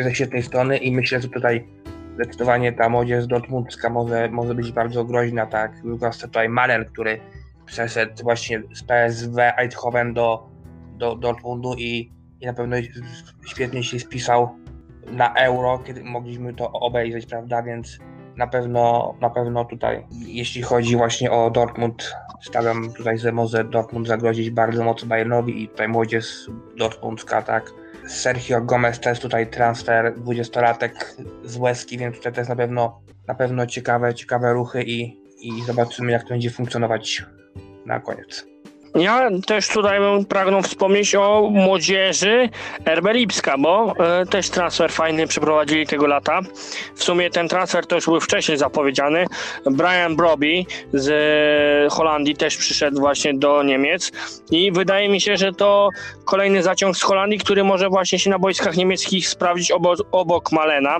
ze 0.00 0.14
świetnej 0.14 0.42
strony 0.42 0.78
i 0.78 0.92
myślę, 0.92 1.20
że 1.20 1.28
tutaj 1.28 1.68
zdecydowanie 2.14 2.72
ta 2.72 2.88
młodzież 2.88 3.26
dortmundzka 3.26 3.90
może, 3.90 4.28
może 4.28 4.54
być 4.54 4.72
bardzo 4.72 5.04
groźna, 5.04 5.46
tak, 5.46 5.72
zwłaszcza 5.94 6.26
tutaj 6.26 6.48
Malen, 6.48 6.84
który 6.84 7.20
przeszedł 7.66 8.22
właśnie 8.22 8.62
z 8.74 8.82
PSW 8.82 9.38
Eindhoven 9.56 10.14
do, 10.14 10.48
do 10.96 11.16
Dortmundu 11.16 11.74
i, 11.78 12.12
i 12.40 12.46
na 12.46 12.52
pewno 12.52 12.76
świetnie 13.46 13.82
się 13.82 14.00
spisał 14.00 14.48
na 15.12 15.34
euro, 15.34 15.78
kiedy 15.78 16.04
mogliśmy 16.04 16.54
to 16.54 16.72
obejrzeć, 16.72 17.26
prawda, 17.26 17.62
więc 17.62 17.98
na 18.36 18.46
pewno, 18.46 19.14
na 19.20 19.30
pewno 19.30 19.64
tutaj, 19.64 20.06
jeśli 20.10 20.62
chodzi 20.62 20.96
właśnie 20.96 21.30
o 21.30 21.50
Dortmund, 21.50 22.14
stawiam 22.42 22.92
tutaj, 22.92 23.18
że 23.18 23.32
może 23.32 23.64
Dortmund 23.64 24.08
zagrozić 24.08 24.50
bardzo 24.50 24.84
mocno 24.84 25.08
Bayernowi 25.08 25.62
i 25.62 25.68
tutaj 25.68 25.88
młodzież 25.88 26.50
dortmundzka, 26.76 27.42
tak. 27.42 27.70
Sergio 28.08 28.60
Gomez 28.60 29.00
też 29.00 29.20
tutaj 29.20 29.50
transfer 29.50 30.14
20-latek 30.14 30.90
z 31.44 31.56
Łeski, 31.56 31.98
więc 31.98 32.16
tutaj 32.16 32.32
też 32.32 32.48
na 32.48 32.56
pewno, 32.56 33.00
na 33.26 33.34
pewno 33.34 33.66
ciekawe, 33.66 34.14
ciekawe 34.14 34.52
ruchy 34.52 34.82
i, 34.82 35.20
i 35.40 35.62
zobaczymy 35.66 36.12
jak 36.12 36.22
to 36.22 36.28
będzie 36.28 36.50
funkcjonować 36.50 37.24
na 37.86 38.00
koniec. 38.00 38.46
Ja 38.94 39.30
też 39.46 39.68
tutaj 39.68 39.98
bym 39.98 40.24
pragnął 40.24 40.62
wspomnieć 40.62 41.14
o 41.14 41.48
młodzieży 41.50 42.48
RB 42.94 43.06
Lipska, 43.12 43.58
bo 43.58 43.94
e, 43.98 44.26
też 44.26 44.50
transfer 44.50 44.92
fajny 44.92 45.26
przeprowadzili 45.26 45.86
tego 45.86 46.06
lata. 46.06 46.40
W 46.94 47.04
sumie 47.04 47.30
ten 47.30 47.48
transfer 47.48 47.86
to 47.86 47.94
już 47.94 48.04
był 48.04 48.20
wcześniej 48.20 48.58
zapowiedziany. 48.58 49.26
Brian 49.66 50.16
Broby 50.16 50.64
z 50.92 51.08
e, 51.10 51.90
Holandii 51.90 52.36
też 52.36 52.56
przyszedł 52.56 53.00
właśnie 53.00 53.34
do 53.34 53.62
Niemiec 53.62 54.12
i 54.50 54.72
wydaje 54.72 55.08
mi 55.08 55.20
się, 55.20 55.36
że 55.36 55.52
to 55.52 55.88
kolejny 56.24 56.62
zaciąg 56.62 56.96
z 56.96 57.02
Holandii, 57.02 57.38
który 57.38 57.64
może 57.64 57.88
właśnie 57.88 58.18
się 58.18 58.30
na 58.30 58.38
boiskach 58.38 58.76
niemieckich 58.76 59.28
sprawdzić 59.28 59.70
obok, 59.70 59.98
obok 60.12 60.52
Malena. 60.52 60.98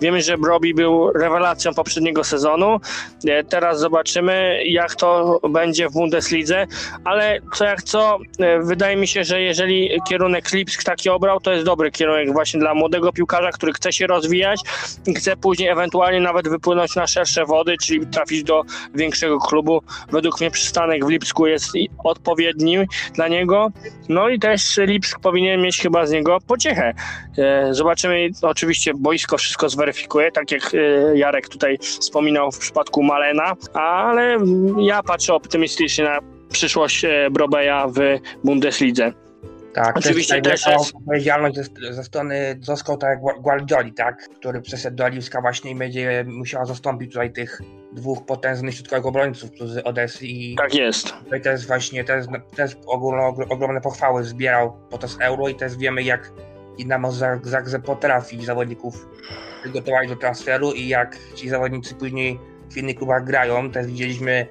Wiemy, 0.00 0.22
że 0.22 0.38
Broby 0.38 0.74
był 0.74 1.12
rewelacją 1.12 1.74
poprzedniego 1.74 2.24
sezonu. 2.24 2.80
E, 3.28 3.44
Teraz 3.44 3.80
zobaczymy, 3.80 4.62
jak 4.64 4.94
to 4.94 5.40
będzie 5.50 5.88
w 5.88 5.92
Bundeslidze, 5.92 6.66
ale 7.04 7.31
co 7.54 7.64
jak 7.64 7.82
co, 7.82 8.18
e, 8.38 8.58
wydaje 8.58 8.96
mi 8.96 9.08
się, 9.08 9.24
że 9.24 9.40
jeżeli 9.40 9.90
kierunek 10.08 10.52
Lipsk 10.52 10.84
taki 10.84 11.10
obrał, 11.10 11.40
to 11.40 11.52
jest 11.52 11.64
dobry 11.64 11.90
kierunek 11.90 12.32
właśnie 12.32 12.60
dla 12.60 12.74
młodego 12.74 13.12
piłkarza, 13.12 13.50
który 13.50 13.72
chce 13.72 13.92
się 13.92 14.06
rozwijać 14.06 14.60
i 15.06 15.14
chce 15.14 15.36
później 15.36 15.68
ewentualnie 15.68 16.20
nawet 16.20 16.48
wypłynąć 16.48 16.96
na 16.96 17.06
szersze 17.06 17.44
wody, 17.44 17.76
czyli 17.82 18.06
trafić 18.06 18.44
do 18.44 18.62
większego 18.94 19.38
klubu. 19.38 19.82
Według 20.10 20.40
mnie 20.40 20.50
przystanek 20.50 21.06
w 21.06 21.08
Lipsku 21.08 21.46
jest 21.46 21.72
odpowiedni 22.04 22.78
dla 23.14 23.28
niego. 23.28 23.70
No 24.08 24.28
i 24.28 24.38
też 24.38 24.76
Lipsk 24.76 25.20
powinien 25.20 25.62
mieć 25.62 25.78
chyba 25.78 26.06
z 26.06 26.10
niego 26.10 26.38
pociechę. 26.46 26.94
E, 27.38 27.74
Zobaczymy, 27.74 28.28
oczywiście 28.42 28.92
boisko 28.94 29.38
wszystko 29.38 29.68
zweryfikuje, 29.68 30.32
tak 30.32 30.50
jak 30.50 30.74
e, 30.74 30.78
Jarek 31.18 31.48
tutaj 31.48 31.78
wspominał 31.78 32.52
w 32.52 32.58
przypadku 32.58 33.02
Malena, 33.02 33.52
ale 33.74 34.38
ja 34.80 35.02
patrzę 35.02 35.34
optymistycznie 35.34 36.04
na 36.04 36.18
przyszłość 36.52 37.04
e, 37.04 37.30
Brobeja 37.30 37.86
w 37.88 37.98
Bundeslidze. 38.44 39.12
Tak, 39.74 39.96
Oczywiście 39.96 40.42
też, 40.42 40.62
też 40.64 40.72
jest- 40.78 40.94
odpowiedzialność 40.96 41.56
ze, 41.56 41.92
ze 41.94 42.04
strony 42.04 42.58
Zosko, 42.60 42.96
tak 42.96 43.10
jak 43.10 43.20
Gua- 43.20 43.40
Guardioli, 43.42 43.92
tak, 43.92 44.28
który 44.28 44.62
przeszedł 44.62 44.96
do 44.96 45.08
Lipska 45.08 45.40
właśnie 45.40 45.70
i 45.70 45.74
będzie 45.74 46.24
musiała 46.28 46.64
zastąpić 46.64 47.12
tutaj 47.12 47.32
tych 47.32 47.60
dwóch 47.92 48.26
potężnych 48.26 48.74
środkowych 48.74 49.06
obrońców, 49.06 49.50
którzy 49.50 49.84
odeszli 49.84 50.52
i 50.52 50.56
Tak 50.56 50.74
jest. 50.74 51.14
tutaj 51.24 51.40
też 51.40 51.66
właśnie 51.66 52.04
też, 52.04 52.26
też 52.56 52.76
ogólno, 52.86 53.26
ogromne 53.48 53.80
pochwały 53.80 54.24
zbierał 54.24 54.76
podczas 54.90 55.16
Euro 55.20 55.48
i 55.48 55.54
też 55.54 55.76
wiemy 55.76 56.02
jak 56.02 56.32
Dinamo 56.78 57.08
Zag- 57.12 57.46
Zagrzeb 57.48 57.82
potrafi 57.84 58.44
zawodników 58.44 59.08
przygotować 59.62 60.08
do 60.08 60.16
transferu 60.16 60.72
i 60.72 60.88
jak 60.88 61.16
ci 61.34 61.48
zawodnicy 61.48 61.94
później 61.94 62.38
w 62.72 62.76
innych 62.76 62.96
klubach 62.96 63.24
grają, 63.24 63.70
też 63.70 63.86
widzieliśmy 63.86 64.46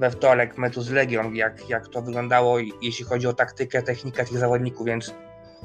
we 0.00 0.10
wtorek 0.10 0.58
meczu 0.58 0.82
z 0.82 0.90
Legią, 0.90 1.32
jak, 1.32 1.68
jak 1.68 1.88
to 1.88 2.02
wyglądało, 2.02 2.58
jeśli 2.82 3.04
chodzi 3.04 3.26
o 3.26 3.32
taktykę, 3.32 3.82
technikę 3.82 4.24
tych 4.24 4.38
zawodników, 4.38 4.86
więc 4.86 5.14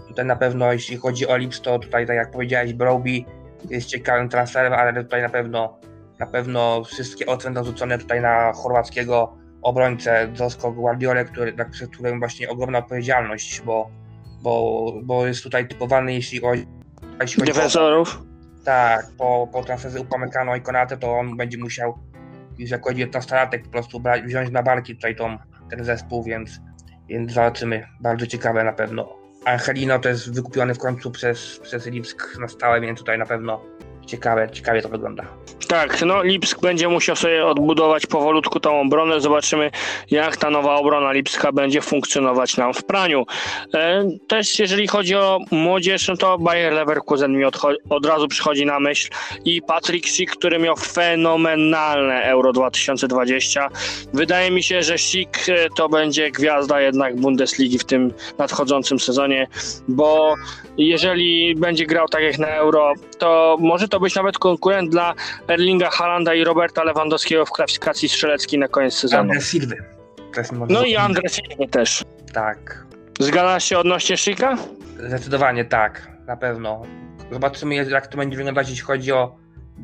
tutaj 0.07 0.25
na 0.25 0.35
pewno, 0.35 0.73
jeśli 0.73 0.97
chodzi 0.97 1.27
o 1.27 1.37
Lips, 1.37 1.61
to 1.61 1.79
tutaj, 1.79 2.07
tak 2.07 2.15
jak 2.15 2.31
powiedziałeś, 2.31 2.73
Broby 2.73 3.23
jest 3.69 3.87
ciekawym 3.87 4.29
transferem, 4.29 4.73
ale 4.73 5.03
tutaj 5.03 5.21
na 5.21 5.29
pewno 5.29 5.79
na 6.19 6.25
pewno 6.25 6.83
wszystkie 6.83 7.25
będą 7.43 7.63
rzucone 7.63 7.97
tutaj 7.97 8.21
na 8.21 8.53
chorwackiego 8.53 9.37
obrońcę 9.61 10.31
Zosko 10.35 10.71
Guardiolę, 10.71 11.25
który, 11.25 11.53
na 11.53 11.65
którym 11.65 12.19
właśnie 12.19 12.49
ogromna 12.49 12.79
odpowiedzialność, 12.79 13.61
bo, 13.61 13.89
bo, 14.41 14.91
bo 15.03 15.27
jest 15.27 15.43
tutaj 15.43 15.67
typowany, 15.67 16.13
jeśli 16.13 16.39
chodzi, 16.39 16.67
jeśli 17.21 17.39
chodzi 17.39 17.51
o, 17.51 17.55
Defensorów. 17.55 18.21
tak, 18.65 19.05
po, 19.17 19.49
po 19.53 19.63
transferze 19.63 19.99
Upamecano 19.99 20.55
i 20.55 20.61
Konate, 20.61 20.97
to 20.97 21.17
on 21.17 21.37
będzie 21.37 21.57
musiał 21.57 21.99
już 22.57 22.71
jako 22.71 22.89
19-latek 22.89 23.61
po 23.63 23.69
prostu 23.69 23.99
brać, 23.99 24.23
wziąć 24.23 24.51
na 24.51 24.63
barki 24.63 24.95
tutaj 24.95 25.15
tą, 25.15 25.37
ten 25.69 25.83
zespół, 25.83 26.23
więc, 26.23 26.59
więc 27.07 27.31
zobaczymy. 27.31 27.87
Bardzo 27.99 28.27
ciekawe 28.27 28.63
na 28.63 28.73
pewno. 28.73 29.15
Angelino 29.45 29.99
to 29.99 30.09
jest 30.09 30.35
wykupiony 30.35 30.73
w 30.73 30.79
końcu 30.79 31.11
przez, 31.11 31.59
przez 31.59 31.85
Lipsk 31.85 32.39
na 32.39 32.47
stałe, 32.47 32.81
więc 32.81 32.99
tutaj 32.99 33.17
na 33.17 33.25
pewno 33.25 33.61
ciekawe, 34.05 34.49
ciekawie 34.51 34.81
to 34.81 34.89
wygląda. 34.89 35.25
Tak, 35.67 36.01
no 36.01 36.23
Lipsk 36.23 36.61
będzie 36.61 36.87
musiał 36.87 37.15
sobie 37.15 37.45
odbudować 37.45 38.05
powolutku 38.05 38.59
tą 38.59 38.81
obronę. 38.81 39.21
Zobaczymy, 39.21 39.71
jak 40.11 40.37
ta 40.37 40.49
nowa 40.49 40.75
obrona 40.75 41.11
Lipska 41.11 41.51
będzie 41.51 41.81
funkcjonować 41.81 42.57
nam 42.57 42.73
w 42.73 42.83
praniu. 42.83 43.25
E, 43.73 44.09
też 44.27 44.59
jeżeli 44.59 44.87
chodzi 44.87 45.15
o 45.15 45.39
młodzież, 45.51 46.07
no 46.07 46.17
to 46.17 46.37
Bayer 46.37 46.73
Leverkusen 46.73 47.37
mi 47.37 47.45
od 47.89 48.05
razu 48.05 48.27
przychodzi 48.27 48.65
na 48.65 48.79
myśl 48.79 49.09
i 49.45 49.61
Patrick 49.61 50.09
Schick, 50.09 50.35
który 50.35 50.59
miał 50.59 50.75
fenomenalne 50.75 52.23
Euro 52.23 52.53
2020. 52.53 53.69
Wydaje 54.13 54.51
mi 54.51 54.63
się, 54.63 54.83
że 54.83 54.97
Schick 54.97 55.49
e, 55.49 55.67
to 55.77 55.89
będzie 55.89 56.31
gwiazda 56.31 56.81
jednak 56.81 57.15
Bundesligi 57.15 57.79
w 57.79 57.85
tym 57.85 58.13
nadchodzącym 58.37 58.99
sezonie, 58.99 59.47
bo 59.87 60.35
jeżeli 60.77 61.55
będzie 61.55 61.85
grał 61.85 62.07
tak 62.07 62.23
jak 62.23 62.39
na 62.39 62.47
Euro, 62.47 62.93
to 63.17 63.57
może 63.59 63.87
to 63.87 63.94
być 63.99 64.15
nawet 64.15 64.37
konkurent 64.37 64.91
dla 64.91 65.13
Erlinga 65.47 65.89
Halanda 65.89 66.33
i 66.33 66.43
Roberta 66.43 66.83
Lewandowskiego 66.83 67.45
w 67.45 67.51
klasyfikacji 67.51 68.09
strzeleckiej 68.09 68.59
na 68.59 68.67
koniec 68.67 68.93
sezonu. 68.93 69.33
Też 70.33 70.51
może 70.51 70.73
No 70.73 70.83
i 70.83 70.95
Andres 70.95 71.33
Silva 71.35 71.71
też. 71.71 72.03
Tak, 72.33 72.85
Zgadzasz 73.19 73.63
się 73.63 73.77
odnośnie 73.77 74.17
Szyka? 74.17 74.57
zdecydowanie 75.07 75.65
tak, 75.65 76.11
na 76.27 76.37
pewno. 76.37 76.81
Zobaczymy, 77.31 77.75
jak 77.75 78.07
to 78.07 78.17
będzie 78.17 78.37
wyglądać, 78.37 78.69
jeśli 78.69 78.83
chodzi 78.85 79.11
o, 79.11 79.35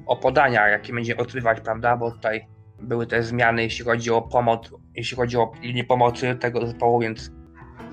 o 0.06 0.18
podania, 0.18 0.68
jakie 0.68 0.94
będzie 0.94 1.18
odgrywać, 1.18 1.62
prawda? 1.62 1.98
Bo 1.98 2.12
tutaj 2.12 2.48
były 2.82 3.08
te 3.08 3.24
zmiany, 3.24 3.64
jeśli 3.64 3.86
chodzi 3.86 4.12
o 4.12 4.22
pomoc, 4.22 4.70
jeśli 4.96 5.18
chodzi 5.18 5.38
o 5.38 5.52
linię 5.62 5.84
pomocy 5.84 6.36
tego 6.36 6.66
zespołu, 6.66 7.00
więc, 7.00 7.32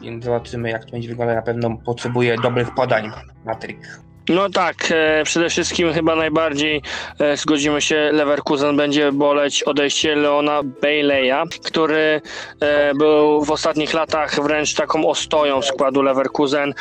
więc 0.02 0.24
zobaczymy, 0.24 0.70
jak 0.70 0.84
to 0.84 0.90
będzie 0.90 1.08
wyglądać. 1.08 1.36
Na 1.36 1.42
pewno 1.42 1.76
potrzebuje 1.84 2.36
dobrych 2.36 2.74
podań 2.74 3.10
Patryk. 3.44 4.00
No 4.28 4.50
tak, 4.50 4.76
e, 4.90 5.22
przede 5.24 5.48
wszystkim 5.48 5.92
chyba 5.92 6.16
najbardziej 6.16 6.82
e, 7.18 7.36
zgodzimy 7.36 7.80
się, 7.80 8.10
Leverkusen 8.12 8.76
będzie 8.76 9.12
boleć 9.12 9.62
odejście 9.62 10.16
Leona 10.16 10.62
Bailey'a, 10.62 11.48
który 11.64 12.20
e, 12.60 12.94
był 12.94 13.44
w 13.44 13.50
ostatnich 13.50 13.94
latach 13.94 14.42
wręcz 14.42 14.74
taką 14.74 15.08
ostoją 15.08 15.62
składu 15.62 16.02
Leverkusen. 16.02 16.74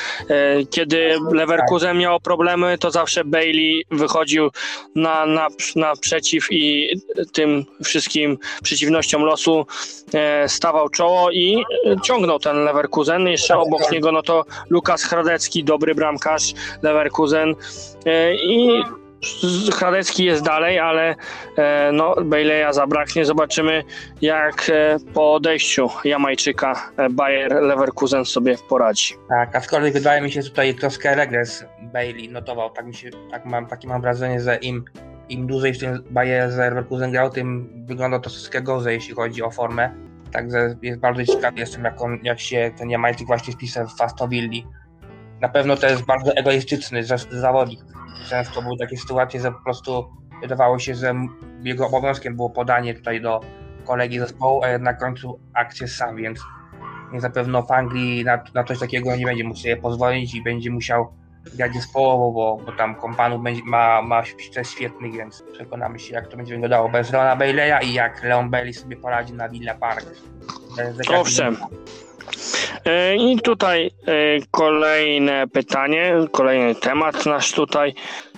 Kiedy 0.70 1.18
Leverkusen 1.32 1.98
miał 1.98 2.20
problemy, 2.20 2.78
to 2.78 2.92
zawsze 2.92 3.26
Bailey 3.26 3.86
wychodził 3.92 4.50
na, 4.96 5.26
na, 5.26 5.48
naprzeciw 5.76 6.48
i 6.52 6.90
tym 7.34 7.66
wszystkim 7.84 8.38
przeciwnościom 8.64 9.22
losu 9.22 9.66
stawał 10.48 10.90
czoło 10.90 11.32
i 11.32 11.64
ciągnął 12.04 12.40
ten 12.40 12.64
Leverkusen. 12.64 13.28
Jeszcze 13.28 13.58
obok 13.58 13.92
niego 13.92 14.12
no 14.12 14.22
to 14.22 14.46
Lukas 14.70 15.04
Hradecki, 15.04 15.64
dobry 15.64 15.96
bramkarz 15.96 16.54
Leverkusen 16.82 17.37
E, 18.06 18.36
i 18.36 18.84
Hradecki 19.74 20.26
jest 20.26 20.44
dalej, 20.44 20.80
ale 20.80 21.16
e, 21.58 21.92
no, 21.92 22.16
Baileya 22.24 22.74
zabraknie. 22.74 23.26
Zobaczymy, 23.26 23.84
jak 24.22 24.70
e, 24.70 24.98
po 25.14 25.34
odejściu 25.34 25.90
Jamajczyka 26.04 26.92
Bayer 27.12 27.52
Leverkusen 27.52 28.26
sobie 28.26 28.56
poradzi. 28.70 29.14
Tak, 29.30 29.56
aczkolwiek 29.56 29.94
wydaje 29.94 30.22
mi 30.22 30.32
się 30.32 30.44
tutaj 30.44 30.76
troszkę 30.76 31.16
regres 31.16 31.66
Bailey 31.82 32.30
notował. 32.30 32.70
Tak 32.70 32.86
mi 32.86 32.96
się, 32.96 33.10
tak 33.32 33.46
mam, 33.46 33.68
takie 33.68 33.88
mam 33.88 34.02
wrażenie, 34.02 34.42
że 34.42 34.56
im, 34.56 34.86
im 35.30 35.48
dłużej 35.48 35.74
w 35.74 35.80
tym 35.80 36.04
Bayerze 36.12 36.58
Leverkusen 36.58 37.12
grał, 37.12 37.30
tym 37.30 37.70
wygląda 37.86 38.20
to 38.20 38.30
troszkę 38.30 38.62
gorzej, 38.62 38.94
jeśli 38.94 39.14
chodzi 39.14 39.44
o 39.44 39.52
formę. 39.52 39.92
Także 40.32 40.76
jest 40.82 41.00
bardzo 41.00 41.26
ciekawy 41.26 41.60
jestem, 41.60 41.84
jak, 41.84 42.02
on, 42.02 42.20
jak 42.24 42.40
się 42.40 42.72
ten 42.78 42.90
Jamajczyk 42.90 43.28
właśnie 43.28 43.54
wpisał 43.54 43.88
w 43.88 43.98
Fastovilli. 43.98 44.66
Na 45.42 45.50
pewno 45.50 45.76
to 45.78 45.88
jest 45.88 46.06
bardzo 46.06 46.34
egoistyczny 46.36 47.04
za- 47.04 47.18
zawodnik. 47.18 47.80
Często 48.30 48.62
były 48.62 48.78
takie 48.78 48.98
sytuacje, 48.98 49.40
że 49.42 49.52
po 49.52 49.60
prostu 49.64 50.06
wydawało 50.42 50.80
się, 50.80 50.96
że 50.96 51.16
jego 51.64 51.88
obowiązkiem 51.88 52.36
było 52.36 52.50
podanie 52.50 52.94
tutaj 52.94 53.22
do 53.22 53.42
kolegi 53.86 54.20
zespołu, 54.20 54.62
a 54.64 54.94
w 54.94 55.00
końcu 55.00 55.40
akcję 55.54 55.88
sam, 55.88 56.16
więc 56.16 56.40
na 57.12 57.30
pewno 57.30 57.64
w 57.64 57.72
Anglii 57.72 58.26
na, 58.26 58.44
na 58.54 58.64
coś 58.64 58.80
takiego 58.80 59.16
nie 59.16 59.26
będzie 59.26 59.44
mógł 59.44 59.60
sobie 59.60 59.78
pozwolić 59.78 60.36
i 60.36 60.44
będzie 60.44 60.72
musiał 60.72 61.14
grać 61.56 61.74
zespołowo, 61.74 62.32
bo, 62.32 62.66
bo 62.66 62.72
tam 62.72 62.96
kompanów 62.96 63.44
będzie, 63.44 63.62
ma, 63.66 64.02
ma 64.02 64.24
też 64.54 64.68
świetnych, 64.70 65.14
więc 65.14 65.44
przekonamy 65.54 66.00
się, 66.00 66.14
jak 66.14 66.28
to 66.28 66.38
będzie 66.38 66.54
wyglądało 66.54 66.90
bez 66.90 67.12
Leona 67.12 67.36
Baileya 67.36 67.86
i 67.86 67.94
jak 67.94 68.24
Leon 68.24 68.50
Bailey 68.50 68.74
sobie 68.74 68.98
poradzi 68.98 69.34
na 69.34 69.50
Villa 69.50 69.76
Park. 69.76 70.06
Owszem. 71.16 71.58
E, 72.86 73.16
I 73.16 73.40
tutaj 73.42 73.86
e, 73.86 73.92
kolejne 74.52 75.48
pytanie, 75.48 76.16
kolejny 76.32 76.76
temat 76.76 77.26
nasz 77.26 77.52
tutaj, 77.52 77.94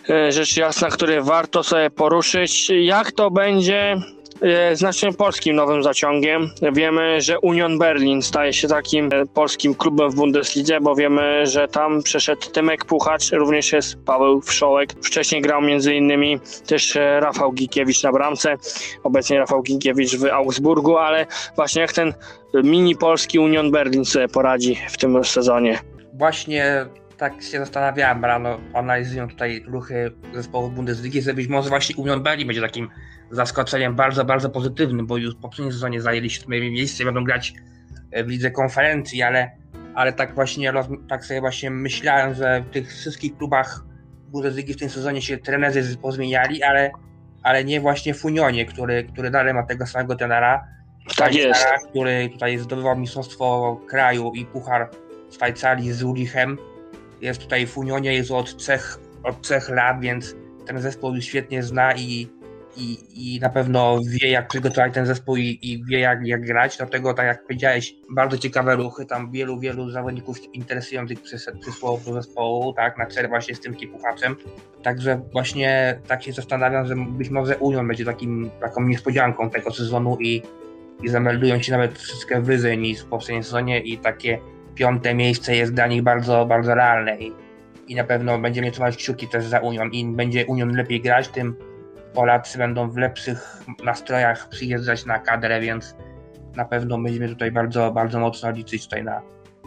e, 0.09 0.31
rzecz 0.31 0.57
jasna, 0.57 0.89
który 0.89 1.21
warto 1.23 1.63
sobie 1.63 1.89
poruszyć. 1.89 2.69
Jak 2.69 3.11
to 3.11 3.31
będzie 3.31 3.97
e, 4.41 4.75
z 4.75 4.81
naszym 4.81 5.13
polskim 5.13 5.55
nowym 5.55 5.83
zaciągiem? 5.83 6.49
Wiemy, 6.73 7.21
że 7.21 7.39
Union 7.39 7.79
Berlin 7.79 8.21
staje 8.21 8.53
się 8.53 8.67
takim 8.67 9.09
e, 9.13 9.25
polskim 9.25 9.75
klubem 9.75 10.09
w 10.11 10.15
Bundeslidze, 10.15 10.81
bo 10.81 10.95
wiemy, 10.95 11.45
że 11.45 11.67
tam 11.67 12.03
przeszedł 12.03 12.49
Tymek 12.51 12.85
Puchacz, 12.85 13.31
również 13.31 13.73
jest 13.73 13.97
Paweł 14.05 14.41
Wszołek. 14.41 14.93
Wcześniej 15.03 15.41
grał 15.41 15.61
innymi 15.93 16.39
też 16.67 16.95
e, 16.95 17.19
Rafał 17.19 17.51
Gikiewicz 17.51 18.03
na 18.03 18.11
bramce, 18.11 18.55
obecnie 19.03 19.39
Rafał 19.39 19.61
Gikiewicz 19.61 20.15
w 20.15 20.25
Augsburgu, 20.25 20.97
ale 20.97 21.25
właśnie 21.55 21.81
jak 21.81 21.93
ten 21.93 22.13
mini 22.63 22.95
polski 22.95 23.39
Union 23.39 23.71
Berlin 23.71 24.05
sobie 24.05 24.27
poradzi 24.27 24.77
w 24.89 24.97
tym 24.97 25.23
sezonie. 25.23 25.79
Właśnie 26.13 26.85
tak 27.19 27.41
się 27.41 27.59
zastanawiałem 27.59 28.25
rano, 28.25 28.59
analizując 28.73 29.31
tutaj 29.31 29.63
ruchy 29.67 30.11
zespołu 30.33 30.69
Bundesligi, 30.69 31.21
że 31.21 31.33
być 31.33 31.47
może 31.47 31.69
właśnie 31.69 31.95
Union 31.95 32.23
Berlin 32.23 32.47
będzie 32.47 32.61
takim 32.61 32.89
zaskoczeniem 33.31 33.95
bardzo, 33.95 34.25
bardzo 34.25 34.49
pozytywnym, 34.49 35.07
bo 35.07 35.17
już 35.17 35.35
w 35.35 35.39
poprzednim 35.39 35.73
sezonie 35.73 36.01
zajęli 36.01 36.29
siódme 36.29 36.59
miejsce, 36.59 37.05
będą 37.05 37.23
grać 37.23 37.53
w 38.25 38.27
lidze 38.27 38.51
konferencji, 38.51 39.21
ale, 39.21 39.51
ale 39.95 40.13
tak 40.13 40.35
właśnie 40.35 40.73
tak 41.09 41.25
sobie 41.25 41.39
właśnie 41.41 41.71
myślałem, 41.71 42.33
że 42.33 42.61
w 42.61 42.69
tych 42.69 42.87
wszystkich 42.87 43.37
klubach 43.37 43.83
Bundesligi 44.27 44.73
w 44.73 44.77
tym 44.77 44.89
sezonie 44.89 45.21
się 45.21 45.37
trenerzy 45.37 45.97
pozmieniali, 45.97 46.63
ale, 46.63 46.91
ale 47.43 47.63
nie 47.63 47.81
właśnie 47.81 48.13
w 48.13 48.25
Unionie, 48.25 48.65
który, 48.65 49.03
który 49.03 49.29
dalej 49.31 49.53
ma 49.53 49.63
tego 49.63 49.85
samego 49.85 50.15
trenera 50.15 50.67
Tak 51.17 51.35
jest. 51.35 51.65
który 51.89 52.29
tutaj 52.29 52.57
zdobywał 52.57 52.97
mistrzostwo 52.97 53.77
kraju 53.89 54.31
i 54.35 54.45
puchar 54.45 54.89
Szwajcarii 55.31 55.93
z 55.93 56.03
Urichem. 56.03 56.57
Jest 57.21 57.41
tutaj 57.41 57.67
w 57.67 57.77
Unionie, 57.77 58.13
jest 58.13 58.31
od 58.31 58.57
trzech, 58.57 58.99
od 59.23 59.41
trzech 59.41 59.69
lat, 59.69 60.01
więc 60.01 60.35
ten 60.65 60.81
zespół 60.81 61.15
już 61.15 61.25
świetnie 61.25 61.63
zna 61.63 61.95
i, 61.95 62.27
i, 62.77 62.97
i 63.15 63.39
na 63.39 63.49
pewno 63.49 63.99
wie, 64.07 64.29
jak 64.29 64.47
przygotować 64.47 64.93
ten 64.93 65.05
zespół 65.05 65.35
i, 65.35 65.59
i 65.61 65.83
wie, 65.85 65.99
jak, 65.99 66.27
jak 66.27 66.45
grać. 66.45 66.77
Dlatego, 66.77 67.13
tak 67.13 67.25
jak 67.25 67.43
powiedziałeś, 67.43 67.95
bardzo 68.09 68.37
ciekawe 68.37 68.75
ruchy. 68.75 69.05
Tam 69.05 69.31
wielu, 69.31 69.59
wielu 69.59 69.89
zawodników 69.89 70.53
interesujących 70.53 71.21
przysłało 71.61 72.01
do 72.05 72.13
zespołu, 72.13 72.73
tak, 72.73 72.97
na 72.97 73.05
czele 73.05 73.27
właśnie 73.27 73.55
z 73.55 73.59
tym 73.59 73.75
puchaczem. 73.91 74.35
Także 74.83 75.21
właśnie 75.31 75.99
tak 76.07 76.23
się 76.23 76.31
zastanawiam, 76.31 76.87
że 76.87 76.95
być 76.95 77.29
może 77.29 77.57
Union 77.57 77.87
będzie 77.87 78.05
takim, 78.05 78.49
taką 78.61 78.83
niespodzianką 78.83 79.49
tego 79.49 79.71
sezonu 79.71 80.17
i, 80.19 80.41
i 81.03 81.09
zameldują 81.09 81.61
się 81.61 81.71
nawet 81.71 81.93
troszeczkę 81.93 82.41
wyżej 82.41 82.77
niż 82.77 83.01
w 83.01 83.05
poprzednim 83.05 83.43
sezonie 83.43 83.79
i 83.79 83.97
takie 83.97 84.39
piąte 84.79 85.13
miejsce 85.15 85.55
jest 85.55 85.73
dla 85.73 85.87
nich 85.87 86.03
bardzo, 86.03 86.45
bardzo 86.45 86.75
realne 86.75 87.17
i, 87.17 87.33
i 87.87 87.95
na 87.95 88.03
pewno 88.03 88.39
będziemy 88.39 88.71
trzymać 88.71 88.97
kciuki 88.97 89.27
też 89.27 89.45
za 89.45 89.59
Union. 89.59 89.91
Im 89.91 90.15
będzie 90.15 90.45
Union 90.45 90.75
lepiej 90.75 91.01
grać, 91.01 91.27
tym 91.27 91.55
Polacy 92.13 92.57
będą 92.57 92.89
w 92.89 92.97
lepszych 92.97 93.63
nastrojach 93.83 94.49
przyjeżdżać 94.49 95.05
na 95.05 95.19
kadrę, 95.19 95.59
więc 95.59 95.95
na 96.55 96.65
pewno 96.65 96.97
będziemy 96.97 97.29
tutaj 97.29 97.51
bardzo, 97.51 97.91
bardzo 97.91 98.19
mocno 98.19 98.51
liczyć 98.51 98.83
tutaj 98.83 99.03
na, 99.03 99.21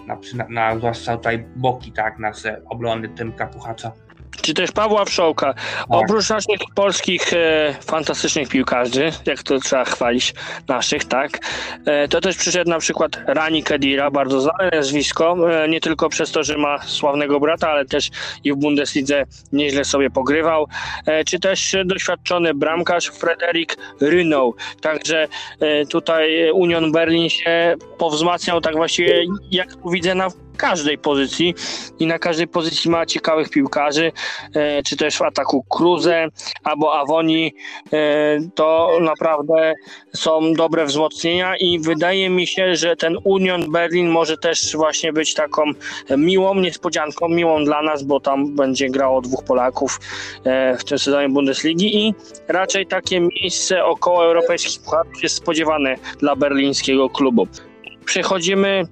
na, 0.06 0.18
na, 0.34 0.48
na 0.48 0.76
zwłaszcza 0.76 1.16
tutaj 1.16 1.44
boki, 1.56 1.92
tak, 1.92 2.18
nasze 2.18 2.62
obrony 2.70 3.08
Tymka 3.08 3.46
Puchacza 3.46 3.92
czy 4.40 4.54
też 4.54 4.72
Pawła 4.72 5.04
Wszołka. 5.04 5.54
Tak. 5.54 5.86
Oprócz 5.88 6.28
naszych 6.28 6.60
polskich 6.74 7.32
e, 7.32 7.74
fantastycznych 7.86 8.48
piłkarzy, 8.48 9.12
jak 9.26 9.42
to 9.42 9.58
trzeba 9.58 9.84
chwalić 9.84 10.34
naszych, 10.68 11.04
tak, 11.04 11.38
e, 11.86 12.08
to 12.08 12.20
też 12.20 12.36
przyszedł 12.36 12.70
na 12.70 12.78
przykład 12.78 13.18
Rani 13.26 13.62
Kedira, 13.62 14.10
bardzo 14.10 14.40
znane 14.40 14.70
nazwisko, 14.72 15.52
e, 15.64 15.68
nie 15.68 15.80
tylko 15.80 16.08
przez 16.08 16.32
to, 16.32 16.42
że 16.42 16.58
ma 16.58 16.78
sławnego 16.78 17.40
brata, 17.40 17.70
ale 17.70 17.84
też 17.84 18.10
i 18.44 18.52
w 18.52 18.56
Bundeslidze 18.56 19.24
nieźle 19.52 19.84
sobie 19.84 20.10
pogrywał, 20.10 20.66
e, 21.06 21.24
czy 21.24 21.40
też 21.40 21.76
doświadczony 21.84 22.54
bramkarz 22.54 23.06
Frederik 23.06 23.76
Rynow. 24.00 24.54
Także 24.80 25.28
e, 25.60 25.86
tutaj 25.86 26.50
Union 26.50 26.92
Berlin 26.92 27.28
się 27.30 27.74
powzmacniał 27.98 28.60
tak 28.60 28.76
właściwie, 28.76 29.24
jak 29.50 29.68
widzę, 29.90 30.14
na 30.14 30.28
każdej 30.56 30.98
pozycji 30.98 31.54
i 31.98 32.06
na 32.06 32.18
każdej 32.18 32.48
pozycji 32.48 32.90
ma 32.90 33.06
ciekawych 33.06 33.50
piłkarzy, 33.50 34.12
e, 34.54 34.82
czy 34.82 34.96
też 34.96 35.18
w 35.18 35.22
ataku 35.22 35.64
Cruze 35.68 36.28
albo 36.64 36.98
Avoni, 36.98 37.54
e, 37.92 38.38
to 38.54 38.98
naprawdę 39.00 39.74
są 40.14 40.52
dobre 40.52 40.86
wzmocnienia 40.86 41.56
i 41.56 41.78
wydaje 41.78 42.30
mi 42.30 42.46
się, 42.46 42.76
że 42.76 42.96
ten 42.96 43.16
Union 43.24 43.72
Berlin 43.72 44.08
może 44.08 44.36
też 44.36 44.76
właśnie 44.76 45.12
być 45.12 45.34
taką 45.34 45.62
miłą 46.16 46.54
niespodzianką, 46.54 47.28
miłą 47.28 47.64
dla 47.64 47.82
nas, 47.82 48.02
bo 48.02 48.20
tam 48.20 48.56
będzie 48.56 48.90
grało 48.90 49.20
dwóch 49.20 49.44
Polaków 49.44 50.00
e, 50.44 50.76
w 50.76 50.84
tym 50.84 50.98
sezonie 50.98 51.28
Bundesligi 51.28 51.96
i 51.96 52.14
raczej 52.48 52.86
takie 52.86 53.20
miejsce 53.20 53.84
około 53.84 54.24
europejskich 54.24 54.82
pucharów 54.82 55.22
jest 55.22 55.34
spodziewane 55.34 55.96
dla 56.18 56.36
berlińskiego 56.36 57.10
klubu. 57.10 57.46
Przechodzimy 58.04 58.84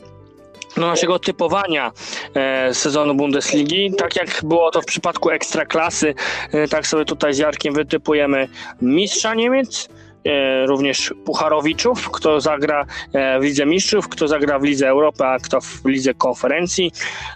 do 0.76 0.87
naszego 0.87 1.18
typowania 1.18 1.92
e, 2.35 2.74
sezonu 2.74 3.14
Bundesligi. 3.14 3.92
Tak 3.98 4.16
jak 4.16 4.40
było 4.42 4.70
to 4.70 4.83
w 4.83 4.85
przypadku 4.85 5.30
Ekstraklasy, 5.30 6.14
e, 6.52 6.68
tak 6.68 6.87
sobie 6.87 7.04
tutaj 7.04 7.35
z 7.35 7.38
Jarkiem 7.38 7.74
wytypujemy 7.74 8.48
mistrza 8.83 9.35
Niemiec, 9.35 9.88
również 10.66 11.14
Pucharowiczów, 11.24 12.11
kto 12.11 12.40
zagra 12.40 12.87
e, 13.12 13.40
w 13.40 13.42
Lidze 13.42 13.66
Mistrzów, 13.66 14.09
kto 14.09 14.28
zagra 14.28 14.59
w 14.59 14.62
Lidze 14.62 14.88
Europy, 14.88 15.24
a 15.24 15.38
kto 15.38 15.61
w 15.61 15.85
Lidze 15.85 16.14
Konferencji 16.14 16.92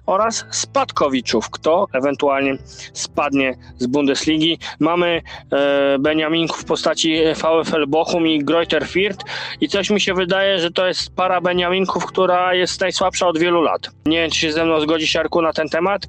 oraz 0.07 0.47
Spadkowiczów, 0.51 1.51
kto 1.51 1.87
ewentualnie 1.93 2.57
spadnie 2.93 3.55
z 3.79 3.87
Bundesligi. 3.87 4.59
Mamy 4.81 5.23
e, 5.53 5.99
Beniaminków 5.99 6.61
w 6.61 6.65
postaci 6.65 7.17
VfL 7.35 7.87
Bochum 7.87 8.27
i 8.27 8.45
Greuther 8.45 8.83
Fürth 8.83 9.25
i 9.61 9.69
coś 9.69 9.91
mi 9.91 10.01
się 10.01 10.15
wydaje, 10.15 10.59
że 10.59 10.71
to 10.71 10.87
jest 10.87 11.15
para 11.17 11.41
Beniaminków, 11.41 12.07
która 12.07 12.55
jest 12.55 12.81
najsłabsza 12.81 13.27
od 13.27 13.39
wielu 13.39 13.63
lat. 13.63 13.91
Nie 14.07 14.23
wiem, 14.23 14.31
czy 14.31 14.39
się 14.39 14.53
ze 14.53 14.65
mną 14.65 14.81
zgodzi 14.81 15.07
Siarku 15.07 15.43
na 15.43 15.53
ten 15.53 15.69
temat, 15.69 16.03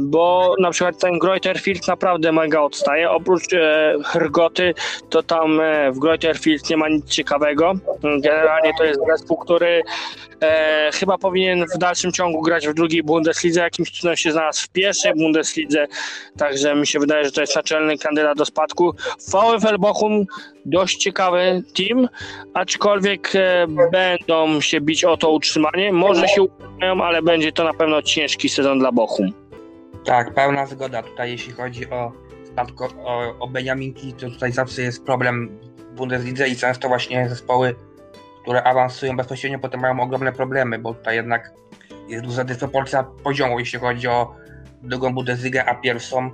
bo 0.00 0.54
na 0.60 0.70
przykład 0.70 0.98
ten 0.98 1.18
Greuther 1.18 1.56
Fürth 1.56 1.88
naprawdę 1.88 2.32
mega 2.32 2.60
odstaje. 2.60 3.10
Oprócz 3.10 3.42
Hrgoty, 4.04 4.74
to 5.10 5.22
tam 5.22 5.60
w 5.92 5.98
Greuterfield 6.04 6.70
nie 6.70 6.76
ma 6.76 6.88
nic 6.88 7.06
ciekawego. 7.06 7.72
Generalnie 8.02 8.72
to 8.78 8.84
jest 8.84 9.00
zespół, 9.10 9.36
który 9.36 9.82
e, 10.42 10.90
chyba 10.94 11.18
powinien 11.18 11.64
w 11.74 11.78
dalszym 11.78 12.12
ciągu 12.12 12.42
grać 12.42 12.68
w 12.68 12.74
drugiej 12.74 13.02
Bundeslidze. 13.02 13.60
Jakimś 13.60 13.90
cudem 13.90 14.16
się 14.16 14.32
znalazł 14.32 14.64
w 14.66 14.68
pierwszej 14.68 15.14
Bundeslidze, 15.14 15.86
także 16.38 16.74
mi 16.74 16.86
się 16.86 16.98
wydaje, 16.98 17.24
że 17.24 17.32
to 17.32 17.40
jest 17.40 17.56
naczelny 17.56 17.98
kandydat 17.98 18.38
do 18.38 18.44
spadku. 18.44 18.92
VfL 19.18 19.78
Bochum 19.78 20.24
dość 20.64 20.96
ciekawy 20.96 21.62
team, 21.76 22.08
aczkolwiek 22.54 23.32
e, 23.34 23.66
będą 23.92 24.60
się 24.60 24.80
bić 24.80 25.04
o 25.04 25.16
to 25.16 25.30
utrzymanie. 25.30 25.92
Może 25.92 26.28
się 26.28 26.42
utrzymają, 26.42 27.04
ale 27.04 27.22
będzie 27.22 27.52
to 27.52 27.64
na 27.64 27.74
pewno 27.74 28.02
ciężki 28.02 28.48
sezon 28.48 28.78
dla 28.78 28.92
Bochum. 28.92 29.32
Tak, 30.04 30.34
pełna 30.34 30.66
zgoda 30.66 31.02
tutaj, 31.02 31.30
jeśli 31.30 31.52
chodzi 31.52 31.90
o 31.90 32.24
o, 33.04 33.38
o 33.40 33.48
Beniaminki, 33.48 34.12
to 34.12 34.30
tutaj 34.30 34.52
zawsze 34.52 34.82
jest 34.82 35.04
problem 35.04 35.58
Bundeslidze 35.94 36.48
i 36.48 36.56
często 36.56 36.88
właśnie 36.88 37.28
zespoły, 37.28 37.74
które 38.42 38.62
awansują 38.62 39.16
bezpośrednio, 39.16 39.58
potem 39.58 39.80
mają 39.80 40.00
ogromne 40.00 40.32
problemy, 40.32 40.78
bo 40.78 40.94
tutaj 40.94 41.16
jednak 41.16 41.52
jest 42.08 42.24
duża 42.24 42.44
dysproporcja 42.44 43.02
poziomu, 43.02 43.58
jeśli 43.58 43.78
chodzi 43.78 44.08
o 44.08 44.34
drugą 44.82 45.14
Bundesligę, 45.14 45.64
a 45.64 45.74
pierwszą. 45.74 46.30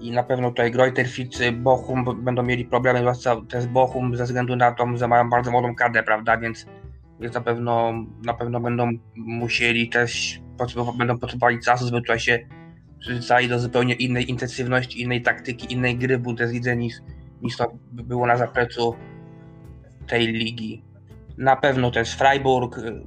I 0.00 0.10
na 0.10 0.22
pewno 0.22 0.48
tutaj 0.50 0.70
Greuter, 0.70 1.08
Fitz, 1.08 1.38
Bochum 1.52 2.24
będą 2.24 2.42
mieli 2.42 2.64
problemy, 2.64 2.98
zwłaszcza 2.98 3.36
też 3.48 3.66
Bochum 3.66 4.16
ze 4.16 4.24
względu 4.24 4.56
na 4.56 4.72
to, 4.72 4.96
że 4.96 5.08
mają 5.08 5.30
bardzo 5.30 5.50
młodą 5.50 5.74
kadrę, 5.74 6.02
prawda, 6.02 6.38
więc, 6.38 6.66
więc 7.20 7.34
na 7.34 7.40
pewno 7.40 7.92
na 8.24 8.34
pewno 8.34 8.60
będą 8.60 8.90
musieli 9.16 9.88
też 9.88 10.40
będą 10.98 11.18
potrzebowali 11.18 11.60
czasu, 11.60 11.84
żeby 11.86 12.00
tutaj 12.00 12.20
się 12.20 12.38
przyzwyczaić 12.98 13.48
do 13.48 13.58
zupełnie 13.58 13.94
innej 13.94 14.30
intensywności, 14.30 15.02
innej 15.02 15.22
taktyki, 15.22 15.72
innej 15.72 15.96
gry 15.96 16.18
w 16.18 16.20
Bundeslidze 16.20 16.76
niż, 16.76 16.94
niż 17.42 17.56
to 17.56 17.72
było 17.92 18.26
na 18.26 18.36
zapleczu 18.36 18.94
tej 20.06 20.26
ligi. 20.26 20.84
Na 21.38 21.56
pewno 21.56 21.90
też 21.90 22.14
Freiburg, 22.14 22.78
y, 22.78 23.02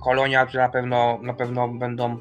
Kolonia, 0.00 0.46
które 0.46 0.62
na 0.62 0.68
pewno, 0.68 1.18
na 1.22 1.34
pewno 1.34 1.68
będą, 1.68 2.18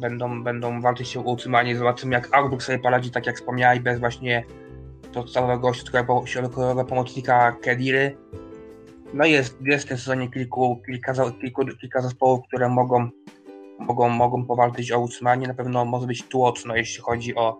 będą, 0.00 0.42
będą 0.42 0.80
walczyć 0.80 1.08
się 1.08 1.20
o 1.20 1.22
utrzymanie. 1.22 1.76
Zobaczymy, 1.76 2.14
jak 2.14 2.34
Augsburg 2.34 2.62
sobie 2.62 2.78
poradzi, 2.78 3.10
tak 3.10 3.26
jak 3.26 3.36
wspomniałeś, 3.36 3.80
bez 3.80 4.00
właśnie 4.00 4.44
podstawowego 5.14 5.72
środkowego 6.24 6.84
pomocnika 6.84 7.52
Kediry. 7.52 8.16
No 9.14 9.24
jest, 9.24 9.58
jest 9.62 9.84
w 9.84 9.88
tym 9.88 9.98
sezonie 9.98 10.30
kilku, 10.30 10.82
kilka, 10.86 11.12
kilku, 11.40 11.64
kilka 11.80 12.00
zespołów, 12.00 12.40
które 12.48 12.68
mogą, 12.68 13.08
mogą, 13.78 14.08
mogą 14.08 14.46
powalczyć 14.46 14.92
o 14.92 15.00
utrzymanie. 15.00 15.48
Na 15.48 15.54
pewno 15.54 15.84
może 15.84 16.06
być 16.06 16.22
tłocno, 16.28 16.76
jeśli 16.76 17.02
chodzi 17.02 17.34
o, 17.34 17.58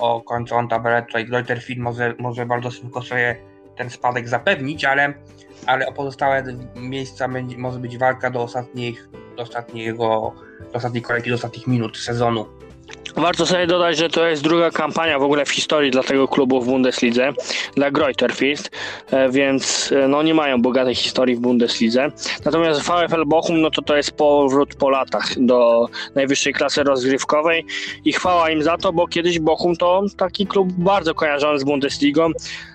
o 0.00 0.20
końcową 0.20 0.68
tabelę. 0.68 1.02
Tutaj 1.02 1.26
Greuterfield 1.26 1.80
może, 1.80 2.14
może 2.18 2.46
bardzo 2.46 2.70
szybko 2.70 3.02
sobie 3.02 3.36
ten 3.76 3.90
spadek 3.90 4.28
zapewnić, 4.28 4.84
ale, 4.84 5.14
ale 5.66 5.86
o 5.86 5.92
pozostałe 5.92 6.44
miejsca 6.76 7.28
będzie, 7.28 7.58
może 7.58 7.78
być 7.78 7.98
walka 7.98 8.30
do 8.30 8.42
ostatnich, 8.42 9.08
do 9.36 9.42
ostatniego, 9.42 10.32
do 10.72 10.76
ostatniej 10.76 11.02
kolejki, 11.02 11.30
do 11.30 11.36
ostatnich 11.36 11.66
minut 11.66 11.98
sezonu. 11.98 12.46
Warto 13.16 13.46
sobie 13.46 13.66
dodać, 13.66 13.96
że 13.96 14.08
to 14.08 14.26
jest 14.26 14.42
druga 14.42 14.70
kampania 14.70 15.18
w 15.18 15.22
ogóle 15.22 15.44
w 15.44 15.50
historii 15.50 15.90
dla 15.90 16.02
tego 16.02 16.28
klubu 16.28 16.60
w 16.60 16.66
Bundeslidze, 16.66 17.32
dla 17.74 17.90
Greuterfield, 17.90 18.70
e, 19.10 19.30
więc 19.30 19.92
e, 19.92 20.08
no 20.08 20.22
nie 20.22 20.34
mają 20.34 20.62
bogatej 20.62 20.94
historii 20.94 21.36
w 21.36 21.40
Bundeslidze. 21.40 22.08
Natomiast 22.44 22.80
VfL 22.80 23.24
Bochum, 23.26 23.60
no 23.60 23.70
to 23.70 23.82
to 23.82 23.96
jest 23.96 24.12
powrót 24.12 24.74
po 24.74 24.90
latach 24.90 25.26
do 25.36 25.86
najwyższej 26.14 26.52
klasy 26.52 26.82
rozgrywkowej 26.82 27.66
i 28.04 28.12
chwała 28.12 28.50
im 28.50 28.62
za 28.62 28.76
to, 28.76 28.92
bo 28.92 29.06
kiedyś 29.06 29.38
Bochum 29.38 29.76
to 29.76 30.02
taki 30.16 30.46
klub 30.46 30.72
bardzo 30.72 31.14
kojarzony 31.14 31.58
z 31.58 31.64
Bundesligą, 31.64 32.30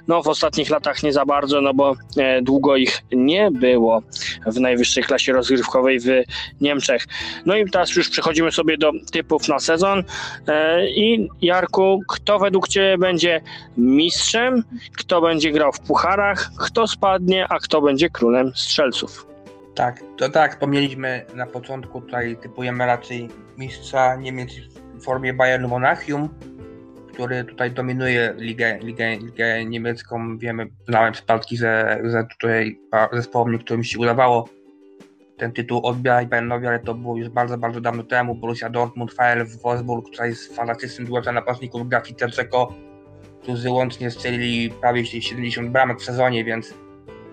no 0.07 0.23
w 0.23 0.27
ostatnich 0.27 0.69
latach 0.69 1.03
nie 1.03 1.13
za 1.13 1.25
bardzo, 1.25 1.61
no 1.61 1.73
bo 1.73 1.95
e, 2.17 2.41
długo 2.41 2.75
ich 2.75 3.01
nie 3.11 3.51
było 3.51 4.01
w 4.47 4.59
najwyższej 4.59 5.03
klasie 5.03 5.33
rozgrywkowej 5.33 5.99
w 5.99 6.05
Niemczech. 6.61 7.05
No 7.45 7.55
i 7.55 7.69
teraz 7.69 7.95
już 7.95 8.09
przechodzimy 8.09 8.51
sobie 8.51 8.77
do 8.77 8.91
typów 9.11 9.47
na 9.47 9.59
sezon. 9.59 10.03
E, 10.47 10.87
I 10.89 11.29
Jarku, 11.41 12.01
kto 12.07 12.39
według 12.39 12.67
Ciebie 12.67 12.97
będzie 12.97 13.41
mistrzem, 13.77 14.63
kto 14.97 15.21
będzie 15.21 15.51
grał 15.51 15.71
w 15.71 15.79
pucharach, 15.79 16.51
kto 16.59 16.87
spadnie, 16.87 17.45
a 17.49 17.59
kto 17.59 17.81
będzie 17.81 18.09
królem 18.09 18.51
strzelców? 18.55 19.27
Tak, 19.75 20.03
to 20.17 20.29
tak, 20.29 20.51
wspomnieliśmy 20.51 21.25
na 21.33 21.45
początku, 21.45 22.01
tutaj 22.01 22.37
typujemy 22.41 22.85
raczej 22.85 23.29
mistrza 23.57 24.15
Niemiec 24.15 24.51
w 24.93 25.03
formie 25.03 25.33
Bayernu 25.33 25.67
Monachium, 25.67 26.29
który 27.15 27.43
tutaj 27.43 27.71
dominuje 27.71 28.33
ligę, 28.37 28.79
ligę, 28.81 29.17
ligę 29.17 29.65
niemiecką. 29.65 30.37
Wiemy, 30.37 30.67
znałem 30.87 31.13
przypadki, 31.13 31.57
że, 31.57 32.01
że 32.03 32.23
tutaj 32.31 32.79
zespołom 33.13 33.51
niektórym 33.51 33.83
się 33.83 33.99
udawało 33.99 34.49
ten 35.37 35.51
tytuł 35.51 35.85
odbierać 35.85 36.27
Bayernowi, 36.27 36.67
ale 36.67 36.79
to 36.79 36.93
było 36.93 37.17
już 37.17 37.29
bardzo, 37.29 37.57
bardzo 37.57 37.81
dawno 37.81 38.03
temu. 38.03 38.35
Borussia 38.35 38.69
Dortmund, 38.69 39.11
VfL 39.13 39.45
Wolfsburg, 39.63 40.05
tutaj 40.05 40.29
jest 40.29 40.55
fantastycznym 40.55 41.07
duetem 41.07 41.35
napastników 41.35 41.89
Gafi 41.89 42.15
Terczeko, 42.15 42.73
którzy 43.41 43.69
łącznie 43.69 44.11
strzelili 44.11 44.69
prawie 44.69 45.05
70 45.05 45.69
bramek 45.69 45.99
w 45.99 46.03
sezonie, 46.03 46.43
więc, 46.43 46.73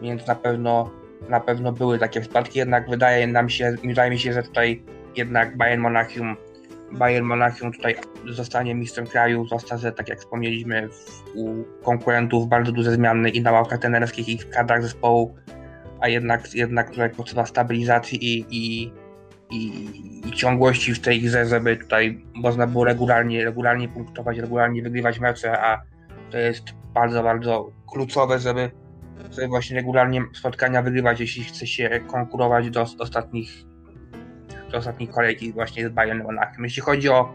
więc 0.03 0.27
na 0.27 0.35
pewno 0.35 0.91
na 1.29 1.41
pewno 1.41 1.73
były 1.73 1.99
takie 1.99 2.21
przypadki, 2.21 2.59
jednak 2.59 2.91
wydaje 2.91 3.27
nam 3.27 3.49
się, 3.49 3.77
wydaje 3.85 4.11
mi 4.11 4.19
się, 4.19 4.33
że 4.33 4.43
tutaj 4.43 4.83
jednak 5.17 5.57
Bayern 5.57 5.83
Monachium 5.83 6.37
Bayern 6.93 7.27
Monachium 7.27 7.73
tutaj 7.73 7.97
zostanie 8.29 8.75
mistrzem 8.75 9.07
kraju, 9.07 9.47
zwłaszcza, 9.47 9.77
że 9.77 9.93
tak 9.93 10.09
jak 10.09 10.19
wspomnieliśmy 10.19 10.89
u 11.35 11.65
konkurentów 11.85 12.49
bardzo 12.49 12.73
duże 12.73 12.93
zmiany 12.93 13.31
i 13.31 13.41
na 13.41 13.53
ławkach 13.53 13.79
trenerskich 13.79 14.29
i 14.29 14.39
w 14.39 14.51
kadrach 14.51 14.83
zespołu, 14.83 15.35
a 16.01 16.09
jednak, 16.09 16.55
jednak 16.55 16.91
tutaj 16.91 17.11
potrzeba 17.11 17.47
stabilizacji 17.47 18.25
i, 18.25 18.47
i, 18.51 18.93
i, 19.51 20.29
i 20.29 20.33
ciągłości 20.33 20.95
w 20.95 21.01
tej 21.01 21.21
grze, 21.21 21.47
żeby 21.47 21.77
tutaj 21.77 22.25
można 22.35 22.67
było 22.67 22.85
regularnie, 22.85 23.45
regularnie 23.45 23.89
punktować, 23.89 24.39
regularnie 24.39 24.83
wygrywać 24.83 25.21
mecze, 25.21 25.61
a 25.61 25.83
to 26.31 26.39
jest 26.39 26.65
bardzo, 26.95 27.23
bardzo 27.23 27.73
kluczowe, 27.93 28.39
żeby, 28.39 28.71
żeby 29.31 29.49
właśnie 29.49 29.77
regularnie 29.77 30.23
spotkania 30.35 30.83
wygrywać, 30.83 31.21
jeśli 31.21 31.45
chce 31.45 31.67
się 31.67 32.01
konkurować 32.07 32.71
do 32.71 32.87
ostatnich 32.99 33.72
do 34.73 34.79
ostatniej 34.79 35.09
kolejki 35.09 35.53
właśnie 35.53 35.89
z 35.89 35.93
Bayern 35.93 36.23
Monachium. 36.23 36.65
Jeśli 36.65 36.83
chodzi 36.83 37.09
o 37.09 37.35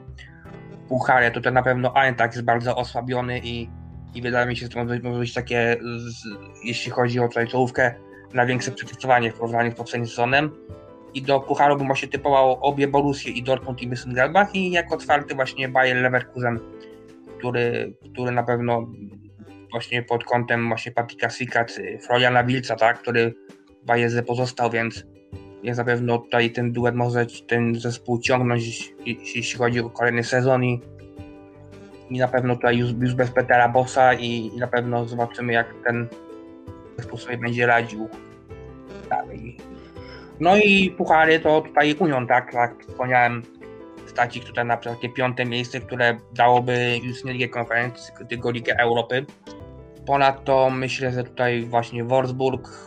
Puchary, 0.87 1.31
to 1.31 1.41
to 1.41 1.51
na 1.51 1.63
pewno 1.63 1.95
Eintracht 1.95 2.33
jest 2.33 2.45
bardzo 2.45 2.75
osłabiony 2.75 3.39
i, 3.43 3.69
i 4.15 4.21
wydaje 4.21 4.47
mi 4.47 4.57
się, 4.57 4.65
że 4.65 4.69
to 4.69 4.85
może 4.85 5.19
być 5.19 5.33
takie, 5.33 5.77
z, 5.81 6.23
jeśli 6.63 6.91
chodzi 6.91 7.19
o 7.19 7.27
tutaj 7.27 7.47
czołówkę, 7.47 7.93
największe 8.33 8.71
przetestowanie 8.71 9.31
w 9.31 9.33
porównaniu 9.33 9.71
z 9.71 9.75
poprzednim 9.75 10.07
sezonem. 10.07 10.51
I 11.13 11.21
do 11.21 11.39
Pucharu 11.39 11.77
bym 11.77 11.87
właśnie 11.87 12.07
typował 12.07 12.53
obie 12.61 12.87
Borussie 12.87 13.37
i 13.37 13.43
Dortmund 13.43 13.81
i 13.81 13.89
Mönchengladbach 13.89 14.47
i 14.53 14.71
jako 14.71 14.97
czwarty 14.97 15.35
właśnie 15.35 15.69
Bayern 15.69 16.01
Leverkusen, 16.01 16.59
który, 17.37 17.93
który 18.13 18.31
na 18.31 18.43
pewno 18.43 18.87
właśnie 19.71 20.03
pod 20.03 20.23
kątem 20.23 20.67
właśnie 20.67 20.91
Patrika 20.91 21.29
Sika 21.29 21.65
czy 21.65 21.99
Floriana 22.01 22.43
Wilca, 22.43 22.75
tak, 22.75 23.01
który 23.01 23.33
w 23.83 23.85
Bayerze 23.85 24.23
pozostał, 24.23 24.69
więc 24.69 25.05
jest 25.67 25.77
na 25.77 25.85
pewno 25.85 26.17
tutaj 26.17 26.51
ten 26.51 26.71
duet 26.71 26.95
może 26.95 27.25
ten 27.47 27.75
zespół 27.75 28.19
ciągnąć, 28.19 28.93
jeśli 29.05 29.57
chodzi 29.57 29.79
o 29.79 29.89
kolejny 29.89 30.23
sezon 30.23 30.63
i, 30.63 30.81
i 32.09 32.19
na 32.19 32.27
pewno 32.27 32.55
tutaj 32.55 32.77
już, 32.77 32.91
już 33.01 33.15
bez 33.15 33.31
Petera 33.31 33.69
Bossa 33.69 34.13
i, 34.13 34.51
i 34.55 34.57
na 34.57 34.67
pewno 34.67 35.05
zobaczymy 35.05 35.53
jak 35.53 35.73
ten 35.85 36.07
zespół 36.97 37.19
sobie 37.19 37.37
będzie 37.37 37.65
radził 37.65 38.09
dalej. 39.09 39.57
No 40.39 40.57
i 40.57 40.91
puchary 40.91 41.39
to 41.39 41.61
tutaj 41.61 41.95
Union, 41.99 42.27
tak, 42.27 42.53
jak 42.53 42.83
wspomniałem, 42.83 43.43
stacik 44.05 44.45
tutaj 44.45 44.65
na 44.65 44.77
przykład 44.77 45.01
takie 45.01 45.13
piąte 45.13 45.45
miejsce, 45.45 45.79
które 45.79 46.17
dałoby 46.33 46.99
już 47.03 47.23
nie 47.23 47.33
Ligę 47.33 47.47
Konferencji, 47.47 48.13
tylko 48.29 48.51
Ligę 48.51 48.75
Europy. 48.79 49.25
Ponadto 50.05 50.69
myślę, 50.69 51.11
że 51.11 51.23
tutaj 51.23 51.65
właśnie 51.65 52.03
Wolfsburg 52.03 52.86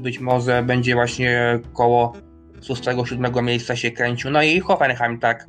być 0.00 0.20
może 0.20 0.62
będzie 0.62 0.94
właśnie 0.94 1.60
koło 1.72 2.12
6-7 2.60 3.42
miejsca 3.42 3.76
się 3.76 3.90
kręcił. 3.90 4.30
No 4.30 4.42
i 4.42 4.60
Hoffenheim 4.60 5.18
tak. 5.18 5.46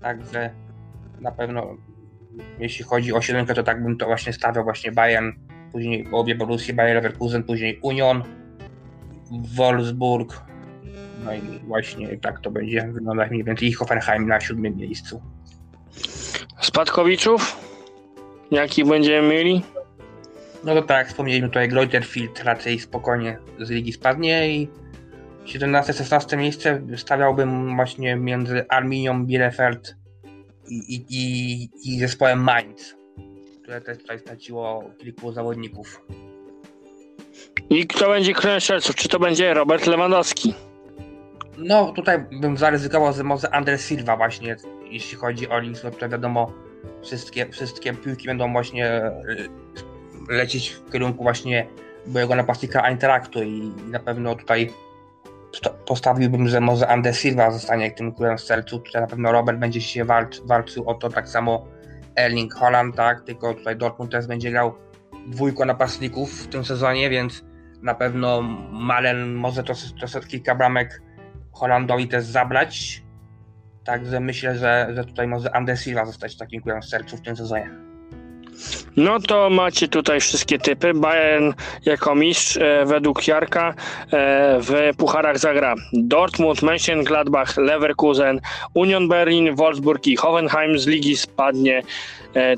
Także 0.00 0.50
na 1.20 1.32
pewno 1.32 1.76
jeśli 2.58 2.84
chodzi 2.84 3.12
o 3.12 3.20
7, 3.20 3.46
to 3.46 3.62
tak 3.62 3.82
bym 3.82 3.96
to 3.96 4.06
właśnie 4.06 4.32
stawiał 4.32 4.64
właśnie 4.64 4.92
Bayern, 4.92 5.32
później 5.72 6.08
obie 6.12 6.34
Borussia, 6.34 6.74
Bayern 6.74 6.94
Leverkusen, 6.94 7.42
później 7.42 7.78
Union, 7.82 8.22
Wolfsburg. 9.56 10.42
No 11.24 11.34
i 11.34 11.40
właśnie 11.66 12.16
tak 12.18 12.40
to 12.40 12.50
będzie 12.50 12.88
wyglądać 12.92 13.30
mniej 13.30 13.44
więcej 13.44 13.68
i 13.68 13.72
Hoffenheim 13.72 14.28
na 14.28 14.40
siódmym 14.40 14.76
miejscu. 14.76 15.22
Spadkowiczów? 16.60 17.56
Jaki 18.50 18.84
będziemy 18.84 19.28
mieli? 19.28 19.62
No 20.64 20.74
to 20.74 20.82
tak, 20.82 21.08
wspomnieliśmy 21.08 21.48
tutaj, 21.48 21.68
Greuterfield 21.68 22.42
raczej 22.44 22.78
spokojnie 22.78 23.38
z 23.60 23.70
ligi 23.70 23.92
spadnie 23.92 24.50
i 24.50 24.68
17-16 25.44 26.36
miejsce 26.36 26.82
stawiałbym 26.96 27.76
właśnie 27.76 28.16
między 28.16 28.68
Arminią 28.68 29.26
Bielefeld 29.26 29.96
i, 30.68 30.94
i, 30.94 31.06
i, 31.10 31.68
i 31.84 31.98
zespołem 31.98 32.42
Mainz, 32.42 32.96
które 33.62 33.80
też 33.80 33.98
tutaj 33.98 34.18
straciło 34.18 34.84
kilku 34.98 35.32
zawodników. 35.32 36.02
I 37.70 37.86
kto 37.86 38.08
będzie 38.08 38.34
królem 38.34 38.60
strzelców? 38.60 38.96
Czy 38.96 39.08
to 39.08 39.18
będzie 39.18 39.54
Robert 39.54 39.86
Lewandowski? 39.86 40.54
No 41.58 41.92
tutaj 41.92 42.24
bym 42.40 42.56
zaryzykował, 42.56 43.12
że 43.12 43.24
może 43.24 43.54
Andres 43.54 43.88
Silva 43.88 44.16
właśnie, 44.16 44.56
jeśli 44.90 45.18
chodzi 45.18 45.48
o 45.48 45.58
Linz, 45.58 45.84
no 45.84 45.90
to 45.90 46.08
wiadomo, 46.08 46.52
wszystkie, 47.02 47.46
wszystkie 47.46 47.94
piłki 47.94 48.26
będą 48.26 48.52
właśnie 48.52 49.02
lecieć 50.28 50.70
w 50.70 50.92
kierunku 50.92 51.22
właśnie 51.22 51.66
byłego 52.06 52.34
napastnika 52.34 52.82
Eintrachtu 52.82 53.42
i 53.42 53.72
na 53.90 53.98
pewno 53.98 54.34
tutaj 54.34 54.70
postawiłbym, 55.86 56.48
że 56.48 56.60
może 56.60 56.88
Andes 56.88 57.20
Silva 57.20 57.50
zostanie 57.50 57.90
tym 57.90 58.12
królem 58.12 58.38
sercu, 58.38 58.78
tutaj 58.78 59.02
na 59.02 59.08
pewno 59.08 59.32
Robert 59.32 59.58
będzie 59.58 59.80
się 59.80 60.04
walcz, 60.04 60.40
walczył 60.40 60.88
o 60.88 60.94
to, 60.94 61.10
tak 61.10 61.28
samo 61.28 61.66
Erling 62.16 62.54
Holland, 62.54 62.96
tak, 62.96 63.24
tylko 63.24 63.54
tutaj 63.54 63.76
Dortmund 63.76 64.12
też 64.12 64.26
będzie 64.26 64.50
grał 64.50 64.74
dwójko 65.26 65.64
napastników 65.64 66.32
w 66.32 66.46
tym 66.46 66.64
sezonie, 66.64 67.10
więc 67.10 67.44
na 67.82 67.94
pewno 67.94 68.42
Malen 68.72 69.34
może 69.34 69.62
troszeczkę 69.98 70.28
kilka 70.28 70.54
bramek 70.54 71.02
Holandowi 71.52 72.08
też 72.08 72.24
zabrać, 72.24 73.02
także 73.84 74.20
myślę, 74.20 74.56
że, 74.56 74.88
że 74.94 75.04
tutaj 75.04 75.26
może 75.26 75.56
Andes 75.56 75.82
Silva 75.82 76.04
zostać 76.04 76.36
takim 76.36 76.62
królem 76.62 76.82
sercu 76.82 77.16
w 77.16 77.22
tym 77.22 77.36
sezonie. 77.36 77.91
No 78.96 79.20
to 79.20 79.50
macie 79.50 79.88
tutaj 79.88 80.20
wszystkie 80.20 80.58
typy. 80.58 80.94
Bayern 80.94 81.52
jako 81.84 82.14
mistrz 82.14 82.56
e, 82.56 82.84
według 82.86 83.28
Jarka 83.28 83.68
e, 83.68 83.74
w 84.60 84.96
pucharach 84.96 85.38
zagra 85.38 85.74
Dortmund, 85.92 86.62
Mönchengladbach, 86.62 87.56
Leverkusen, 87.56 88.40
Union 88.74 89.08
Berlin, 89.08 89.54
Wolfsburg 89.54 90.06
i 90.06 90.16
Hoffenheim 90.16 90.78
z 90.78 90.86
ligi 90.86 91.16
spadnie 91.16 91.82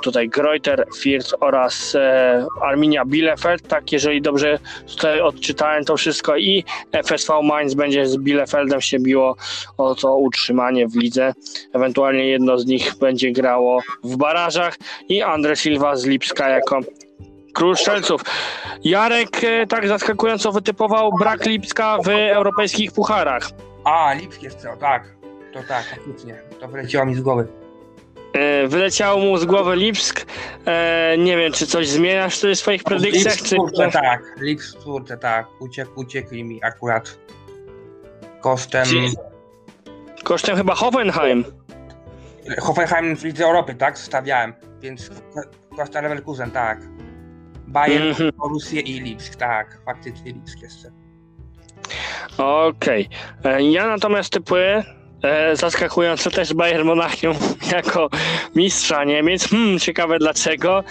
tutaj 0.02 0.28
Greuter, 0.28 0.86
Fürth 1.02 1.34
oraz 1.40 1.94
e, 1.94 2.46
Arminia 2.62 3.04
Bielefeld, 3.04 3.68
tak 3.68 3.92
jeżeli 3.92 4.22
dobrze 4.22 4.58
tutaj 4.86 5.20
odczytałem 5.20 5.84
to 5.84 5.96
wszystko 5.96 6.36
i 6.36 6.64
FSV 6.92 7.42
Mainz 7.42 7.74
będzie 7.74 8.06
z 8.06 8.16
Bielefeldem 8.16 8.80
się 8.80 8.98
biło 8.98 9.36
o 9.78 9.94
to 9.94 10.16
utrzymanie 10.16 10.88
w 10.88 10.96
lidze. 10.96 11.32
Ewentualnie 11.72 12.28
jedno 12.28 12.58
z 12.58 12.66
nich 12.66 12.94
będzie 13.00 13.32
grało 13.32 13.80
w 14.04 14.16
barażach 14.16 14.76
i 15.08 15.22
Andre 15.22 15.56
Silva 15.56 15.96
z 15.96 16.06
Lipska 16.06 16.48
jako 16.48 16.80
król 17.52 17.76
strzelców. 17.76 18.20
Jarek 18.84 19.44
e, 19.44 19.66
tak 19.66 19.88
zaskakująco 19.88 20.52
wytypował 20.52 21.12
brak 21.18 21.46
Lipska 21.46 21.98
w 22.04 22.08
europejskich 22.08 22.92
pucharach. 22.92 23.50
A, 23.84 24.14
Lipsk 24.14 24.42
jest 24.42 24.62
to, 24.62 24.76
tak. 24.76 25.14
To 25.52 25.60
tak, 25.68 25.84
faktycznie. 25.84 26.42
To 26.60 26.68
wyleciało 26.68 27.06
mi 27.06 27.14
z 27.14 27.20
głowy. 27.20 27.63
E, 28.34 28.68
wyleciało 28.68 29.20
mu 29.20 29.36
z 29.36 29.44
głowy 29.44 29.76
Lipsk. 29.76 30.26
E, 30.66 31.18
nie 31.18 31.36
wiem, 31.36 31.52
czy 31.52 31.66
coś 31.66 31.88
zmieniasz 31.88 32.40
w 32.40 32.54
swoich 32.54 32.84
predykcjach? 32.84 33.34
Lipsk, 33.34 33.48
czy... 33.48 33.56
kurczę, 33.56 33.90
tak. 33.90 34.22
Lipsk, 34.40 34.82
kurczę, 34.82 35.16
tak. 35.16 35.46
Uciek, 35.60 35.98
uciekli 35.98 36.44
mi 36.44 36.64
akurat 36.64 37.18
kosztem... 38.40 38.86
Kosztem 40.24 40.56
chyba 40.56 40.74
Hoffenheim. 40.74 41.44
Hoffenheim 42.58 43.16
w 43.16 43.24
Lidze 43.24 43.44
Europy, 43.44 43.74
tak? 43.74 43.98
Stawiałem, 43.98 44.54
więc 44.80 45.10
Costa 45.76 46.00
Leverkusen, 46.00 46.50
tak. 46.50 46.78
Bayern, 47.66 48.22
mm. 48.22 48.32
Borussia 48.36 48.80
i 48.80 49.00
Lipsk, 49.00 49.36
tak. 49.36 49.78
Faktycznie 49.84 50.32
Lipsk 50.32 50.62
jeszcze. 50.62 50.90
Okej. 52.38 53.08
Okay. 53.40 53.62
Ja 53.62 53.86
natomiast 53.86 54.32
typuję 54.32 54.84
E, 54.84 55.03
zaskakująco 55.52 56.30
też 56.30 56.54
Bayern 56.54 56.86
Monachium 56.86 57.36
jako 57.76 58.08
mistrza 58.54 59.04
Niemiec. 59.04 59.48
Hmm, 59.48 59.78
ciekawe 59.78 60.18
dlaczego. 60.18 60.84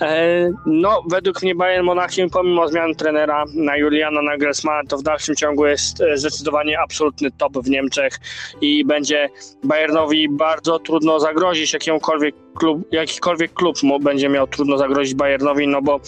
E, 0.00 0.50
no, 0.66 1.02
według 1.10 1.42
mnie 1.42 1.54
Bayern 1.54 1.84
Monachium, 1.84 2.30
pomimo 2.30 2.68
zmian 2.68 2.94
trenera 2.94 3.44
na 3.54 3.76
Juliana 3.76 4.22
Nagelsmana, 4.22 4.82
to 4.88 4.98
w 4.98 5.02
dalszym 5.02 5.36
ciągu 5.36 5.66
jest 5.66 6.00
e, 6.00 6.16
zdecydowanie 6.16 6.80
absolutny 6.80 7.30
top 7.30 7.52
w 7.58 7.70
Niemczech 7.70 8.18
i 8.60 8.84
będzie 8.84 9.28
Bayernowi 9.64 10.28
bardzo 10.28 10.78
trudno 10.78 11.20
zagrozić 11.20 11.72
jakiemukolwiek 11.72 12.34
klub, 12.54 12.92
jakikolwiek 12.92 13.52
klub 13.52 13.76
będzie 14.00 14.28
miał 14.28 14.46
trudno 14.46 14.78
zagrozić 14.78 15.14
Bayernowi, 15.14 15.68
no 15.68 15.82
bo 15.82 16.00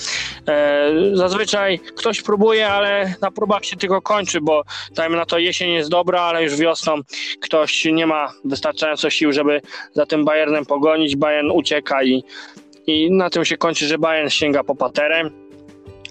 e, 0.49 0.91
zazwyczaj 1.13 1.79
ktoś 1.79 2.23
próbuje, 2.23 2.69
ale 2.69 3.15
na 3.21 3.31
próbach 3.31 3.65
się 3.65 3.77
tylko 3.77 4.03
kończy, 4.03 4.41
bo 4.41 4.63
dajmy 4.91 5.17
na 5.17 5.27
to 5.27 5.39
jesień 5.39 5.73
jest 5.73 5.91
dobra, 5.91 6.21
ale 6.21 6.43
już 6.43 6.57
wiosną 6.57 7.01
ktoś 7.41 7.72
nie 7.93 8.07
ma 8.07 8.33
wystarczająco 8.45 9.11
sił, 9.11 9.33
żeby 9.33 9.61
za 9.93 10.07
tym 10.07 10.25
Bayernem 10.25 10.67
pogonić, 10.67 11.17
Bayern 11.17 11.51
ucieka 11.51 12.03
i 12.05 12.25
i 12.87 13.11
na 13.11 13.31
tym 13.31 13.45
się 13.45 13.57
kończy, 13.57 13.87
że 13.87 13.99
Bayern 13.99 14.29
sięga 14.29 14.65
po 14.65 14.75
paterę 14.75 15.31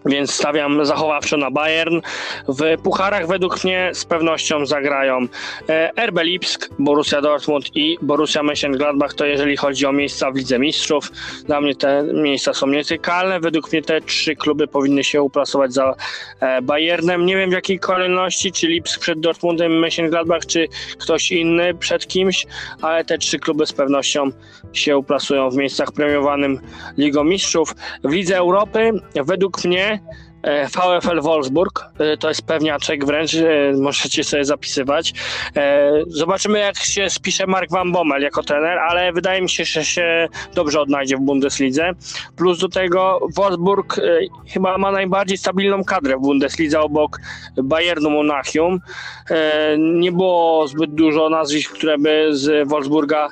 więc 0.05 0.33
stawiam 0.33 0.85
zachowawczo 0.85 1.37
na 1.37 1.51
Bayern. 1.51 2.01
W 2.47 2.81
pucharach 2.83 3.27
według 3.27 3.63
mnie 3.63 3.89
z 3.93 4.05
pewnością 4.05 4.65
zagrają 4.65 5.27
e, 5.69 5.91
RB 6.05 6.23
Lipsk, 6.23 6.69
Borussia 6.79 7.21
Dortmund 7.21 7.75
i 7.75 7.97
Borussia 8.01 8.43
Mönchengladbach, 8.43 9.13
to 9.13 9.25
jeżeli 9.25 9.57
chodzi 9.57 9.85
o 9.85 9.91
miejsca 9.91 10.31
w 10.31 10.35
Lidze 10.35 10.59
Mistrzów. 10.59 11.11
Dla 11.45 11.61
mnie 11.61 11.75
te 11.75 12.03
miejsca 12.13 12.53
są 12.53 12.67
nietykalne. 12.67 13.39
Według 13.39 13.71
mnie 13.71 13.81
te 13.81 14.01
trzy 14.01 14.35
kluby 14.35 14.67
powinny 14.67 15.03
się 15.03 15.21
uplasować 15.21 15.73
za 15.73 15.95
e, 16.39 16.61
Bayernem. 16.61 17.25
Nie 17.25 17.37
wiem 17.37 17.49
w 17.49 17.53
jakiej 17.53 17.79
kolejności, 17.79 18.51
czy 18.51 18.67
Lipsk 18.67 19.01
przed 19.01 19.19
Dortmundem, 19.19 19.71
Mönchengladbach, 19.71 20.45
czy 20.45 20.67
ktoś 20.99 21.31
inny 21.31 21.73
przed 21.73 22.07
kimś, 22.07 22.45
ale 22.81 23.05
te 23.05 23.17
trzy 23.17 23.39
kluby 23.39 23.65
z 23.65 23.73
pewnością 23.73 24.31
się 24.73 24.97
uplasują 24.97 25.49
w 25.49 25.55
miejscach 25.55 25.91
premiowanym 25.91 26.59
Ligą 26.97 27.23
Mistrzów. 27.23 27.75
W 28.03 28.11
Lidze 28.11 28.37
Europy 28.37 28.91
według 29.25 29.65
mnie 29.65 29.90
E, 30.43 30.67
VfL 30.67 31.21
Wolfsburg, 31.21 31.85
e, 31.99 32.17
to 32.17 32.29
jest 32.29 32.41
pewniaczek 32.41 33.05
wręcz, 33.05 33.35
e, 33.35 33.73
możecie 33.77 34.23
sobie 34.23 34.45
zapisywać. 34.45 35.13
Zobaczymy 36.07 36.59
jak 36.59 36.77
się 36.77 37.09
spisze 37.09 37.47
Mark 37.47 37.71
Van 37.71 37.91
Bommel 37.91 38.21
jako 38.21 38.43
trener, 38.43 38.79
ale 38.79 39.13
wydaje 39.13 39.41
mi 39.41 39.49
się, 39.49 39.65
że 39.65 39.85
się 39.85 40.27
dobrze 40.55 40.81
odnajdzie 40.81 41.17
w 41.17 41.19
Bundeslidze. 41.19 41.91
Plus 42.35 42.59
do 42.59 42.69
tego 42.69 43.19
Wolfsburg 43.35 43.95
chyba 44.47 44.77
ma 44.77 44.91
najbardziej 44.91 45.37
stabilną 45.37 45.83
kadrę 45.83 46.17
w 46.17 46.21
Bundeslidze 46.21 46.81
obok 46.81 47.19
Bayernu 47.63 48.09
Monachium. 48.09 48.79
Nie 49.77 50.11
było 50.11 50.67
zbyt 50.67 50.93
dużo 50.93 51.29
nazwisk, 51.29 51.73
które 51.73 51.97
by 51.97 52.27
z 52.31 52.69
Wolfsburga 52.69 53.29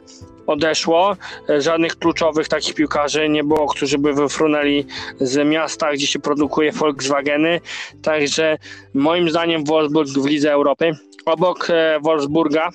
odeszło. 0.49 1.15
Żadnych 1.59 1.95
kluczowych 1.95 2.47
takich 2.47 2.75
piłkarzy 2.75 3.29
nie 3.29 3.43
było, 3.43 3.67
którzy 3.67 3.97
by 3.97 4.13
wyfrunęli 4.13 4.85
z 5.19 5.47
miasta, 5.47 5.93
gdzie 5.93 6.07
się 6.07 6.19
produkuje 6.19 6.71
Volkswageny. 6.71 7.62
Także 8.01 8.57
moim 8.93 9.29
zdaniem 9.29 9.63
Wolfsburg 9.63 10.09
w 10.09 10.25
Lidze 10.25 10.51
Europy. 10.51 10.91
Obok 11.25 11.67
e, 11.69 11.99
Wolfsburga 11.99 12.69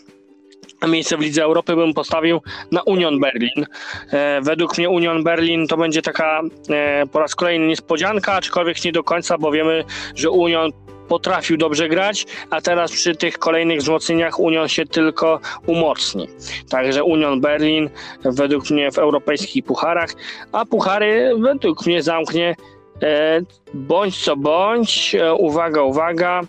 miejsce 0.89 1.17
w 1.17 1.21
Lidze 1.21 1.43
Europy 1.43 1.77
bym 1.77 1.95
postawił 1.95 2.41
na 2.73 2.83
Union 2.83 3.21
Berlin. 3.21 3.67
E, 4.11 4.41
według 4.43 4.79
mnie 4.79 4.91
Union 4.91 5.25
Berlin 5.25 5.67
to 5.67 5.77
będzie 5.77 6.03
taka 6.03 6.43
e, 6.71 7.07
po 7.07 7.19
raz 7.19 7.35
kolejny 7.35 7.67
niespodzianka, 7.67 8.33
aczkolwiek 8.33 8.85
nie 8.85 8.93
do 8.93 9.05
końca, 9.05 9.39
bo 9.39 9.53
wiemy, 9.53 9.85
że 10.15 10.31
Union 10.31 10.71
potrafił 11.09 11.57
dobrze 11.57 11.89
grać, 11.89 12.27
a 12.51 12.61
teraz 12.61 12.93
przy 12.93 13.17
tych 13.17 13.39
kolejnych 13.39 13.81
wzmocnieniach 13.81 14.41
Union 14.41 14.69
się 14.69 14.87
tylko 14.87 15.41
umocni. 15.67 16.29
Także 16.71 17.05
Union 17.05 17.41
Berlin 17.41 17.91
według 18.25 18.71
mnie 18.71 18.93
w 18.93 18.99
europejskich 18.99 19.65
pucharach, 19.65 20.11
a 20.53 20.67
puchary 20.67 21.33
według 21.41 21.87
mnie 21.87 22.03
zamknie 22.03 22.57
e, 23.03 23.41
bądź 23.75 24.25
co 24.25 24.37
bądź, 24.37 25.15
e, 25.15 25.35
uwaga, 25.35 25.83
uwaga, 25.83 26.41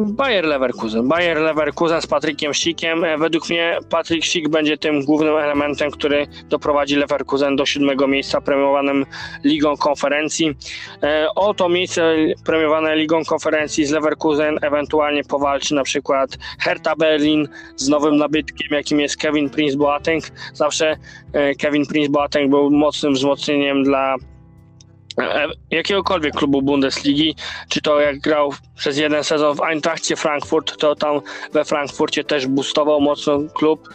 Bayer 0.00 0.44
Leverkusen. 0.44 1.08
Bayer 1.08 1.36
Leverkusen 1.36 2.02
z 2.02 2.06
Patrykiem 2.06 2.54
Schikiem. 2.54 3.04
E, 3.04 3.18
według 3.18 3.50
mnie 3.50 3.78
Patryk 3.90 4.24
Schick 4.24 4.48
będzie 4.48 4.78
tym 4.78 5.04
głównym 5.04 5.36
elementem, 5.36 5.90
który 5.90 6.26
doprowadzi 6.48 6.96
Leverkusen 6.96 7.56
do 7.56 7.66
siódmego 7.66 8.06
miejsca 8.06 8.40
premiowanym 8.40 9.06
Ligą 9.44 9.76
Konferencji. 9.76 10.54
E, 11.02 11.26
o 11.34 11.54
to 11.54 11.68
miejsce 11.68 12.14
premiowane 12.44 12.96
Ligą 12.96 13.24
Konferencji 13.24 13.86
z 13.86 13.90
Leverkusen 13.90 14.58
ewentualnie 14.62 15.24
powalczy 15.24 15.74
na 15.74 15.82
przykład 15.82 16.38
Hertha 16.60 16.96
Berlin 16.96 17.48
z 17.76 17.88
nowym 17.88 18.16
nabytkiem, 18.16 18.68
jakim 18.70 19.00
jest 19.00 19.16
Kevin 19.16 19.50
Prince 19.50 19.74
Boateng. 19.74 20.24
Zawsze 20.54 20.96
Kevin 21.58 21.86
Prince 21.86 22.10
Boateng 22.10 22.50
był 22.50 22.70
mocnym 22.70 23.14
wzmocnieniem 23.14 23.84
dla 23.84 24.16
E, 24.16 24.39
jakiegokolwiek 25.70 26.34
klubu 26.34 26.62
Bundesligi, 26.62 27.34
czy 27.68 27.80
to 27.80 28.00
jak 28.00 28.18
grał 28.18 28.52
przez 28.76 28.98
jeden 28.98 29.24
sezon 29.24 29.56
w 29.56 29.60
Eintrachcie 29.60 30.16
Frankfurt, 30.16 30.76
to 30.76 30.94
tam 30.94 31.20
we 31.52 31.64
Frankfurcie 31.64 32.24
też 32.24 32.46
boostował 32.46 33.00
mocno 33.00 33.38
klub 33.54 33.88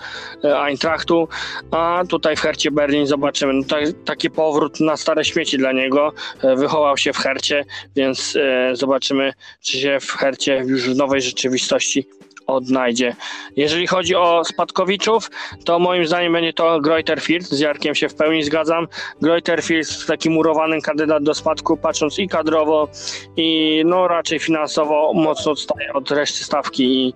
e, 0.43 0.59
Eintrachtu, 0.59 1.27
a 1.71 2.03
tutaj 2.09 2.35
w 2.35 2.39
Hercie 2.39 2.71
Berlin 2.71 3.07
zobaczymy. 3.07 3.53
No, 3.53 3.63
taki 4.05 4.29
powrót 4.29 4.79
na 4.79 4.97
stare 4.97 5.25
śmieci 5.25 5.57
dla 5.57 5.71
niego. 5.71 6.13
E, 6.41 6.55
wychował 6.55 6.97
się 6.97 7.13
w 7.13 7.17
Hercie, 7.17 7.65
więc 7.95 8.37
zobaczymy, 8.73 9.33
czy 9.61 9.77
się 9.77 9.97
w 10.01 10.11
Hercie 10.11 10.63
już 10.65 10.89
w 10.89 10.95
nowej 10.95 11.21
rzeczywistości 11.21 12.07
odnajdzie. 12.47 13.15
Jeżeli 13.55 13.87
chodzi 13.87 14.15
o 14.15 14.45
spadkowiczów, 14.45 15.31
to 15.65 15.79
moim 15.79 16.07
zdaniem 16.07 16.33
będzie 16.33 16.53
to 16.53 16.79
Greuter 16.81 17.19
Fürth, 17.19 17.55
z 17.55 17.59
Jarkiem 17.59 17.95
się 17.95 18.09
w 18.09 18.15
pełni 18.15 18.43
zgadzam. 18.43 18.87
Greuter 19.21 19.59
Fürth 19.59 20.07
taki 20.07 20.29
murowany 20.29 20.81
kandydat 20.81 21.23
do 21.23 21.33
spadku, 21.33 21.77
patrząc 21.77 22.19
i 22.19 22.27
kadrowo, 22.27 22.87
i 23.37 23.81
no 23.85 24.07
raczej 24.07 24.39
finansowo 24.39 25.13
mocno 25.13 25.51
odstaje 25.51 25.93
od 25.93 26.11
reszty 26.11 26.43
stawki 26.43 27.07
i 27.07 27.13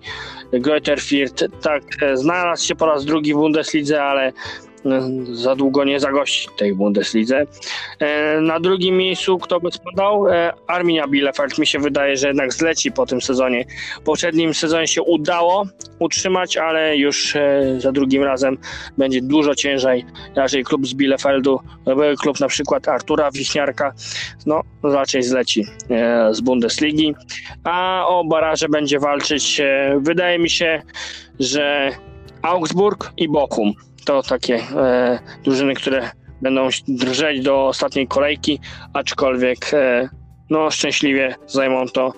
Greuter 0.52 0.98
Fürth 0.98 1.48
tak 1.62 1.82
znalazł 2.14 2.66
się 2.66 2.74
po 2.74 2.86
raz 2.86 3.04
drugi 3.04 3.34
w 3.34 3.36
Bundeslidze, 3.36 4.04
ale 4.04 4.32
za 5.32 5.56
długo 5.56 5.84
nie 5.84 6.00
zagości 6.00 6.48
tej 6.56 6.74
Bundeslidze. 6.74 7.46
E, 7.98 8.40
na 8.40 8.60
drugim 8.60 8.96
miejscu 8.96 9.38
kto 9.38 9.60
by 9.60 9.72
spadał? 9.72 10.28
E, 10.28 10.52
Arminia 10.66 11.08
Bielefeld 11.08 11.58
mi 11.58 11.66
się 11.66 11.78
wydaje, 11.78 12.16
że 12.16 12.28
jednak 12.28 12.54
zleci 12.54 12.92
po 12.92 13.06
tym 13.06 13.20
sezonie. 13.20 13.64
W 14.00 14.02
poprzednim 14.02 14.54
sezonie 14.54 14.88
się 14.88 15.02
udało 15.02 15.66
utrzymać, 15.98 16.56
ale 16.56 16.96
już 16.96 17.36
e, 17.36 17.62
za 17.78 17.92
drugim 17.92 18.22
razem 18.22 18.58
będzie 18.98 19.22
dużo 19.22 19.54
ciężej. 19.54 20.04
Raczej 20.36 20.64
klub 20.64 20.86
z 20.86 20.94
Bielefeldu, 20.94 21.60
klub 22.20 22.40
na 22.40 22.48
przykład 22.48 22.88
Artura 22.88 23.30
Wiśniarka, 23.30 23.92
no 24.46 24.60
raczej 24.82 25.22
zleci 25.22 25.66
z 26.30 26.40
Bundesligi. 26.40 27.14
A 27.64 28.04
o 28.06 28.24
baraże 28.24 28.68
będzie 28.68 28.98
walczyć, 28.98 29.60
wydaje 30.00 30.38
mi 30.38 30.50
się, 30.50 30.82
że 31.40 31.90
Augsburg 32.42 33.12
i 33.16 33.28
Bochum 33.28 33.72
to 34.04 34.22
takie 34.22 34.54
e, 34.54 35.18
drużyny, 35.44 35.74
które 35.74 36.10
będą 36.42 36.68
drżeć 36.88 37.40
do 37.40 37.66
ostatniej 37.66 38.08
kolejki, 38.08 38.60
aczkolwiek 38.94 39.74
e, 39.74 40.08
no 40.50 40.70
szczęśliwie 40.70 41.34
zajmą 41.46 41.88
to 41.88 42.12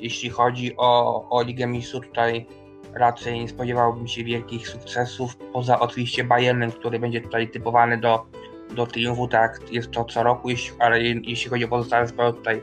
Jeśli 0.00 0.30
chodzi 0.30 0.76
o, 0.76 1.28
o 1.30 1.42
Ligę 1.42 1.66
Mistrzów, 1.66 2.06
tutaj 2.06 2.46
raczej 2.94 3.40
nie 3.40 3.48
spodziewałbym 3.48 4.08
się 4.08 4.24
wielkich 4.24 4.68
sukcesów, 4.68 5.36
poza 5.36 5.80
oczywiście 5.80 6.24
Bayernem, 6.24 6.72
który 6.72 6.98
będzie 6.98 7.20
tutaj 7.20 7.50
typowany 7.50 7.98
do, 7.98 8.26
do 8.74 8.86
triumfu, 8.86 9.28
tak 9.28 9.60
jest 9.72 9.90
to 9.90 10.04
co 10.04 10.22
roku, 10.22 10.48
ale 10.78 11.02
je- 11.02 11.20
jeśli 11.22 11.50
chodzi 11.50 11.64
o 11.64 11.68
pozostałe 11.68 12.06
zespoły, 12.06 12.32
tutaj 12.32 12.62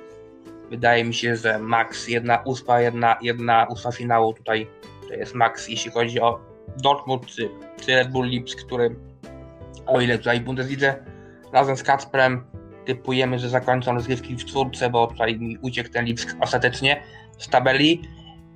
wydaje 0.70 1.04
mi 1.04 1.14
się, 1.14 1.36
że 1.36 1.60
max 1.60 2.08
jedna 2.08 2.42
ósma, 2.46 2.82
jedna, 2.82 3.18
jedna 3.22 3.68
ósma 3.70 3.92
finału 3.92 4.34
tutaj 4.34 4.68
to 5.08 5.14
jest 5.14 5.36
max, 5.36 5.70
jeśli 5.70 5.92
chodzi 5.92 6.22
o 6.22 6.40
Dortmund 6.84 7.26
czy, 7.26 7.50
czy 7.82 7.96
Red 7.96 8.12
Bull 8.12 8.28
Lipsk, 8.28 8.66
który 8.66 8.96
o 9.86 10.02
ile 10.02 10.18
tutaj 10.18 10.40
w 10.40 10.44
Bundeslidze 10.44 11.06
razem 11.54 11.78
z 11.78 11.84
Kacprem 11.84 12.44
typujemy, 12.86 13.40
że 13.40 13.50
zakończą 13.50 13.94
rozgrywki 13.94 14.36
w 14.36 14.46
czwórce, 14.46 14.90
bo 14.90 15.08
tutaj 15.08 15.40
mi 15.40 15.58
uciekł 15.62 15.90
ten 15.90 16.06
Lipsk 16.06 16.38
ostatecznie 16.42 17.04
z 17.38 17.48
tabeli, 17.50 18.02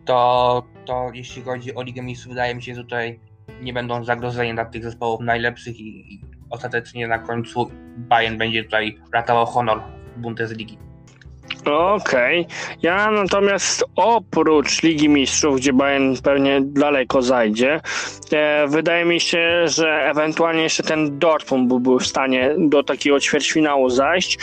to, 0.06 0.64
to 0.86 1.10
jeśli 1.14 1.42
chodzi 1.42 1.76
o 1.76 1.82
Ligę 1.82 2.02
Mistrzów, 2.02 2.30
wydaje 2.30 2.56
mi 2.56 2.64
się, 2.64 2.76
że 2.76 2.84
tutaj 2.84 3.20
nie 3.62 3.74
będą 3.74 4.04
zagrożeni 4.04 4.54
dla 4.54 4.66
tych 4.66 4.84
zespołów 4.84 5.22
najlepszych 5.22 5.80
i, 5.80 6.14
i 6.14 6.22
ostatecznie 6.52 7.08
na 7.08 7.20
końcu 7.20 7.72
Bayern 7.98 8.38
będzie 8.38 8.64
tutaj 8.64 8.98
ratował 9.14 9.46
honor 9.46 9.82
Bundesligi. 10.18 10.78
Okej. 11.66 12.48
Ja 12.82 13.12
natomiast 13.12 13.84
oprócz 13.96 14.84
Ligi 14.84 15.10
Mistrzów, 15.10 15.58
gdzie 15.58 15.74
Bayern 15.74 16.16
pewnie 16.24 16.62
daleko 16.62 17.22
zajdzie, 17.22 17.80
e, 18.32 18.68
wydaje 18.68 19.06
mi 19.06 19.20
się, 19.20 19.68
że 19.68 20.10
ewentualnie 20.10 20.64
jeszcze 20.64 20.84
ten 20.84 21.20
Dortmund 21.20 21.68
byłby 21.68 22.00
w 22.00 22.08
stanie 22.08 22.56
do 22.58 22.84
takiego 22.84 23.20
ćwierćfinału 23.20 23.90
zajść. 23.90 24.40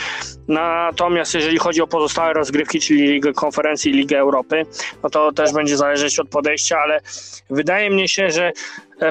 Natomiast 0.49 1.35
jeżeli 1.35 1.59
chodzi 1.59 1.83
o 1.83 1.87
pozostałe 1.87 2.33
rozgrywki, 2.33 2.81
czyli 2.81 3.03
Ligę 3.03 3.33
Konferencji 3.33 3.93
i 3.93 3.95
Ligę 3.95 4.19
Europy, 4.19 4.67
no 5.03 5.11
to 5.11 5.33
też 5.33 5.53
będzie 5.53 5.77
zależeć 5.77 6.19
od 6.19 6.29
podejścia, 6.29 6.79
ale 6.79 7.01
wydaje 7.51 7.91
mi 7.91 8.09
się, 8.09 8.31
że 8.31 8.53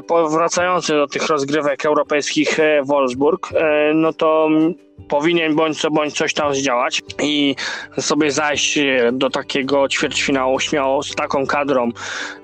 powracający 0.07 0.93
do 0.93 1.07
tych 1.07 1.27
rozgrywek 1.27 1.85
europejskich 1.85 2.59
e, 2.59 2.83
Wolfsburg, 2.83 3.49
e, 3.53 3.91
no 3.93 4.13
to 4.13 4.47
mm, 4.47 4.86
powinien 5.09 5.55
bądź 5.55 5.81
co 5.81 5.91
bądź 5.91 6.17
coś 6.17 6.33
tam 6.33 6.55
zdziałać 6.55 7.01
i 7.21 7.55
sobie 7.99 8.31
zajść 8.31 8.77
e, 8.77 9.11
do 9.13 9.29
takiego 9.29 9.89
ćwierćfinału 9.89 10.59
śmiało 10.59 11.03
z 11.03 11.15
taką 11.15 11.47
kadrą. 11.47 11.91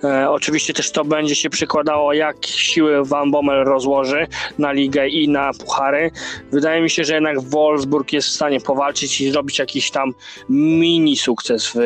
E, 0.04 0.30
oczywiście 0.30 0.74
też 0.74 0.92
to 0.92 1.06
będzie 1.06 1.36
się 1.36 1.50
przykładało, 1.50 2.14
jak 2.14 2.46
siły 2.46 3.06
Van 3.06 3.32
Bommel 3.32 3.66
rozłoży 3.66 4.28
na 4.58 4.72
ligę 4.72 5.08
i 5.08 5.30
na 5.30 5.52
puchary. 5.54 6.12
Wydaje 6.52 6.82
mi 6.82 6.90
się, 6.90 7.04
że 7.04 7.14
jednak 7.14 7.42
Wolfsburg 7.42 8.14
jest 8.14 8.28
w 8.28 8.32
stanie 8.32 8.62
powalczyć 8.62 9.22
i 9.22 9.32
zrobić 9.32 9.60
jakiś 9.60 9.92
tam 9.92 10.14
mini 10.50 11.18
sukces 11.18 11.68
w 11.68 11.78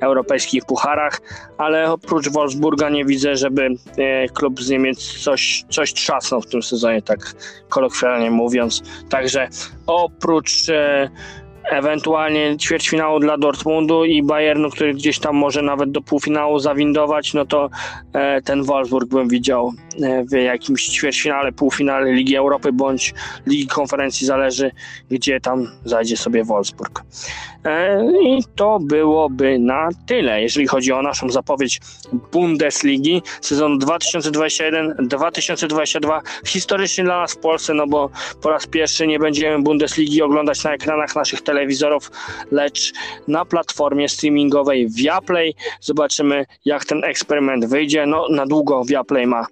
europejskich 0.00 0.64
pucharach, 0.64 1.20
ale 1.58 1.92
oprócz 1.92 2.28
Wolfsburga 2.28 2.90
nie 2.90 3.04
widzę, 3.04 3.36
żeby 3.36 3.68
e, 3.98 4.28
klub 4.28 4.62
z 4.62 4.70
Niemiec 4.70 4.98
coś, 4.98 5.64
coś 5.70 5.94
trzasnął 5.94 6.40
w 6.40 6.46
tym 6.46 6.62
sezonie, 6.62 7.02
tak 7.02 7.34
kolokwialnie 7.68 8.30
mówiąc. 8.30 8.82
Także 9.10 9.48
oprócz 10.16 10.68
e, 10.68 11.10
ewentualnie 11.70 12.56
ćwierćfinału 12.56 13.20
dla 13.20 13.38
Dortmundu 13.38 14.04
i 14.04 14.22
Bayernu, 14.22 14.70
który 14.70 14.94
gdzieś 14.94 15.18
tam 15.18 15.36
może 15.36 15.62
nawet 15.62 15.90
do 15.90 16.00
półfinału 16.00 16.58
zawindować, 16.58 17.34
no 17.34 17.46
to 17.46 17.70
e, 18.12 18.42
ten 18.42 18.62
Wolfsburg 18.62 19.08
bym 19.10 19.28
widział 19.28 19.72
w 20.30 20.32
jakimś 20.32 20.86
ćwierćfinale, 20.86 21.52
półfinale 21.52 22.12
Ligi 22.12 22.36
Europy 22.36 22.72
bądź 22.72 23.14
Ligi 23.46 23.66
Konferencji, 23.66 24.26
zależy 24.26 24.70
gdzie 25.10 25.40
tam 25.40 25.70
zajdzie 25.84 26.16
sobie 26.16 26.44
Wolfsburg. 26.44 27.02
E, 27.64 28.04
I 28.22 28.42
to 28.56 28.78
byłoby 28.82 29.58
na 29.58 29.88
tyle, 30.06 30.42
jeżeli 30.42 30.66
chodzi 30.66 30.92
o 30.92 31.02
naszą 31.02 31.30
zapowiedź 31.30 31.80
Bundesligi 32.32 33.22
sezonu 33.40 33.78
2021-2022. 33.78 36.20
Historycznie 36.46 37.04
dla 37.04 37.20
nas 37.20 37.32
w 37.32 37.38
Polsce, 37.38 37.74
no 37.74 37.86
bo 37.86 38.10
po 38.42 38.50
raz 38.50 38.66
pierwszy 38.66 39.06
nie 39.06 39.18
będziemy 39.18 39.62
Bundesligi 39.62 40.22
oglądać 40.22 40.64
na 40.64 40.74
ekranach 40.74 41.16
naszych 41.16 41.42
telewizorów, 41.42 42.10
lecz 42.50 42.92
na 43.28 43.44
platformie 43.44 44.08
streamingowej 44.08 44.88
Viaplay. 44.88 45.54
Zobaczymy, 45.80 46.44
jak 46.64 46.84
ten 46.84 47.04
eksperyment 47.04 47.66
wyjdzie. 47.66 48.06
No, 48.06 48.26
na 48.30 48.46
długo 48.46 48.84
Viaplay 48.84 49.26
ma 49.26 49.40
e, 49.40 49.44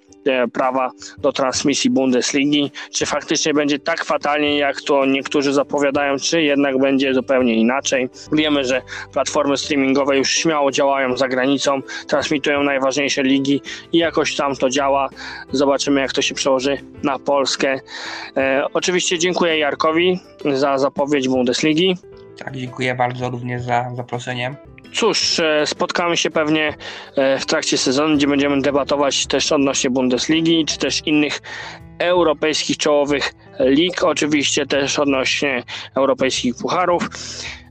prawa 0.53 0.91
do 1.19 1.33
transmisji 1.33 1.91
Bundesligi. 1.91 2.71
Czy 2.91 3.07
faktycznie 3.07 3.55
będzie 3.55 3.79
tak 3.79 4.05
fatalnie, 4.05 4.59
jak 4.59 4.81
to 4.81 5.07
niektórzy 5.07 5.53
zapowiadają, 5.53 6.19
czy 6.19 6.43
jednak 6.43 6.79
będzie 6.79 7.15
zupełnie 7.15 7.55
inaczej. 7.55 8.09
Wiemy, 8.33 8.65
że 8.65 8.83
platformy 9.13 9.57
streamingowe 9.57 10.17
już 10.19 10.31
śmiało 10.31 10.71
działają 10.71 11.17
za 11.17 11.29
granicą, 11.29 11.81
transmitują 12.09 12.63
najważniejsze 12.63 13.23
ligi 13.23 13.61
i 13.93 13.99
jakoś 13.99 14.37
tam 14.37 14.57
to 14.57 14.71
działa. 14.71 15.09
Zobaczymy, 15.53 16.01
jak 16.01 16.13
to 16.13 16.23
się 16.23 16.35
przełoży 16.35 16.79
na 17.03 17.19
Polskę. 17.19 17.81
E, 18.37 18.65
oczywiście 18.73 19.19
dziękuję 19.19 19.59
Jarkowi 19.59 20.21
za 20.55 20.79
zapowiedź 20.79 21.29
Bundesligi. 21.29 21.97
Tak, 22.39 22.57
dziękuję 22.57 22.95
bardzo 22.95 23.31
również 23.31 23.63
za 23.63 23.91
zaproszenie. 23.95 24.55
Cóż, 24.95 25.41
e, 25.41 25.67
spotkamy 25.67 26.17
się 26.17 26.31
pewnie 26.31 26.75
e, 27.17 27.39
w 27.39 27.47
trakcie 27.47 27.79
sezonu, 27.79 28.17
gdzie 28.17 28.27
będziemy 28.27 28.61
debatować 28.63 29.27
też 29.27 29.53
odnośnie 29.53 29.91
Bundesligi, 29.91 30.65
czy 30.65 30.79
też 30.79 31.03
innych 31.07 31.43
europejskich 31.99 32.77
czołowych 32.77 33.35
lig, 33.61 34.05
oczywiście 34.05 34.67
też 34.67 34.99
odnośnie 34.99 35.63
europejskich 35.95 36.55
pucharów. 36.55 37.09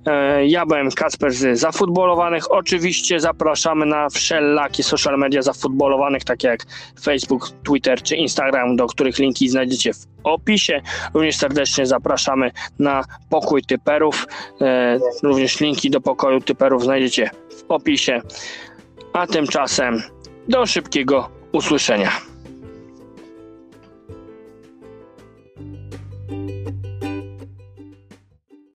E, 0.05 0.45
Ja 0.45 0.66
byłem 0.66 0.91
Kacper 0.91 1.32
z 1.32 1.59
Zafutbolowanych. 1.59 2.51
Oczywiście 2.51 3.20
zapraszamy 3.20 3.86
na 3.86 4.09
wszelakie 4.09 4.84
social 4.84 5.18
media 5.18 5.41
zafutbolowanych, 5.41 6.24
takie 6.24 6.47
jak 6.47 6.66
Facebook, 7.03 7.49
Twitter 7.63 8.01
czy 8.01 8.16
Instagram, 8.16 8.76
do 8.76 8.88
których 8.88 9.20
linki 9.20 9.49
znajdziecie 9.49 9.93
w 9.93 10.14
opisie. 10.26 10.82
Również 11.13 11.38
serdecznie 11.38 11.86
zapraszamy 11.86 12.51
na 12.80 13.03
pokój 13.30 13.61
typerów. 13.63 14.28
E, 14.61 14.99
Również 15.23 15.59
linki 15.59 15.89
do 15.89 16.01
pokoju 16.01 16.41
typerów 16.41 16.84
znajdziecie 16.84 17.30
w 17.49 17.71
opisie. 17.71 18.21
A 19.13 19.28
tymczasem 19.28 20.03
do 20.47 20.65
szybkiego 20.65 21.30
usłyszenia. 21.51 22.34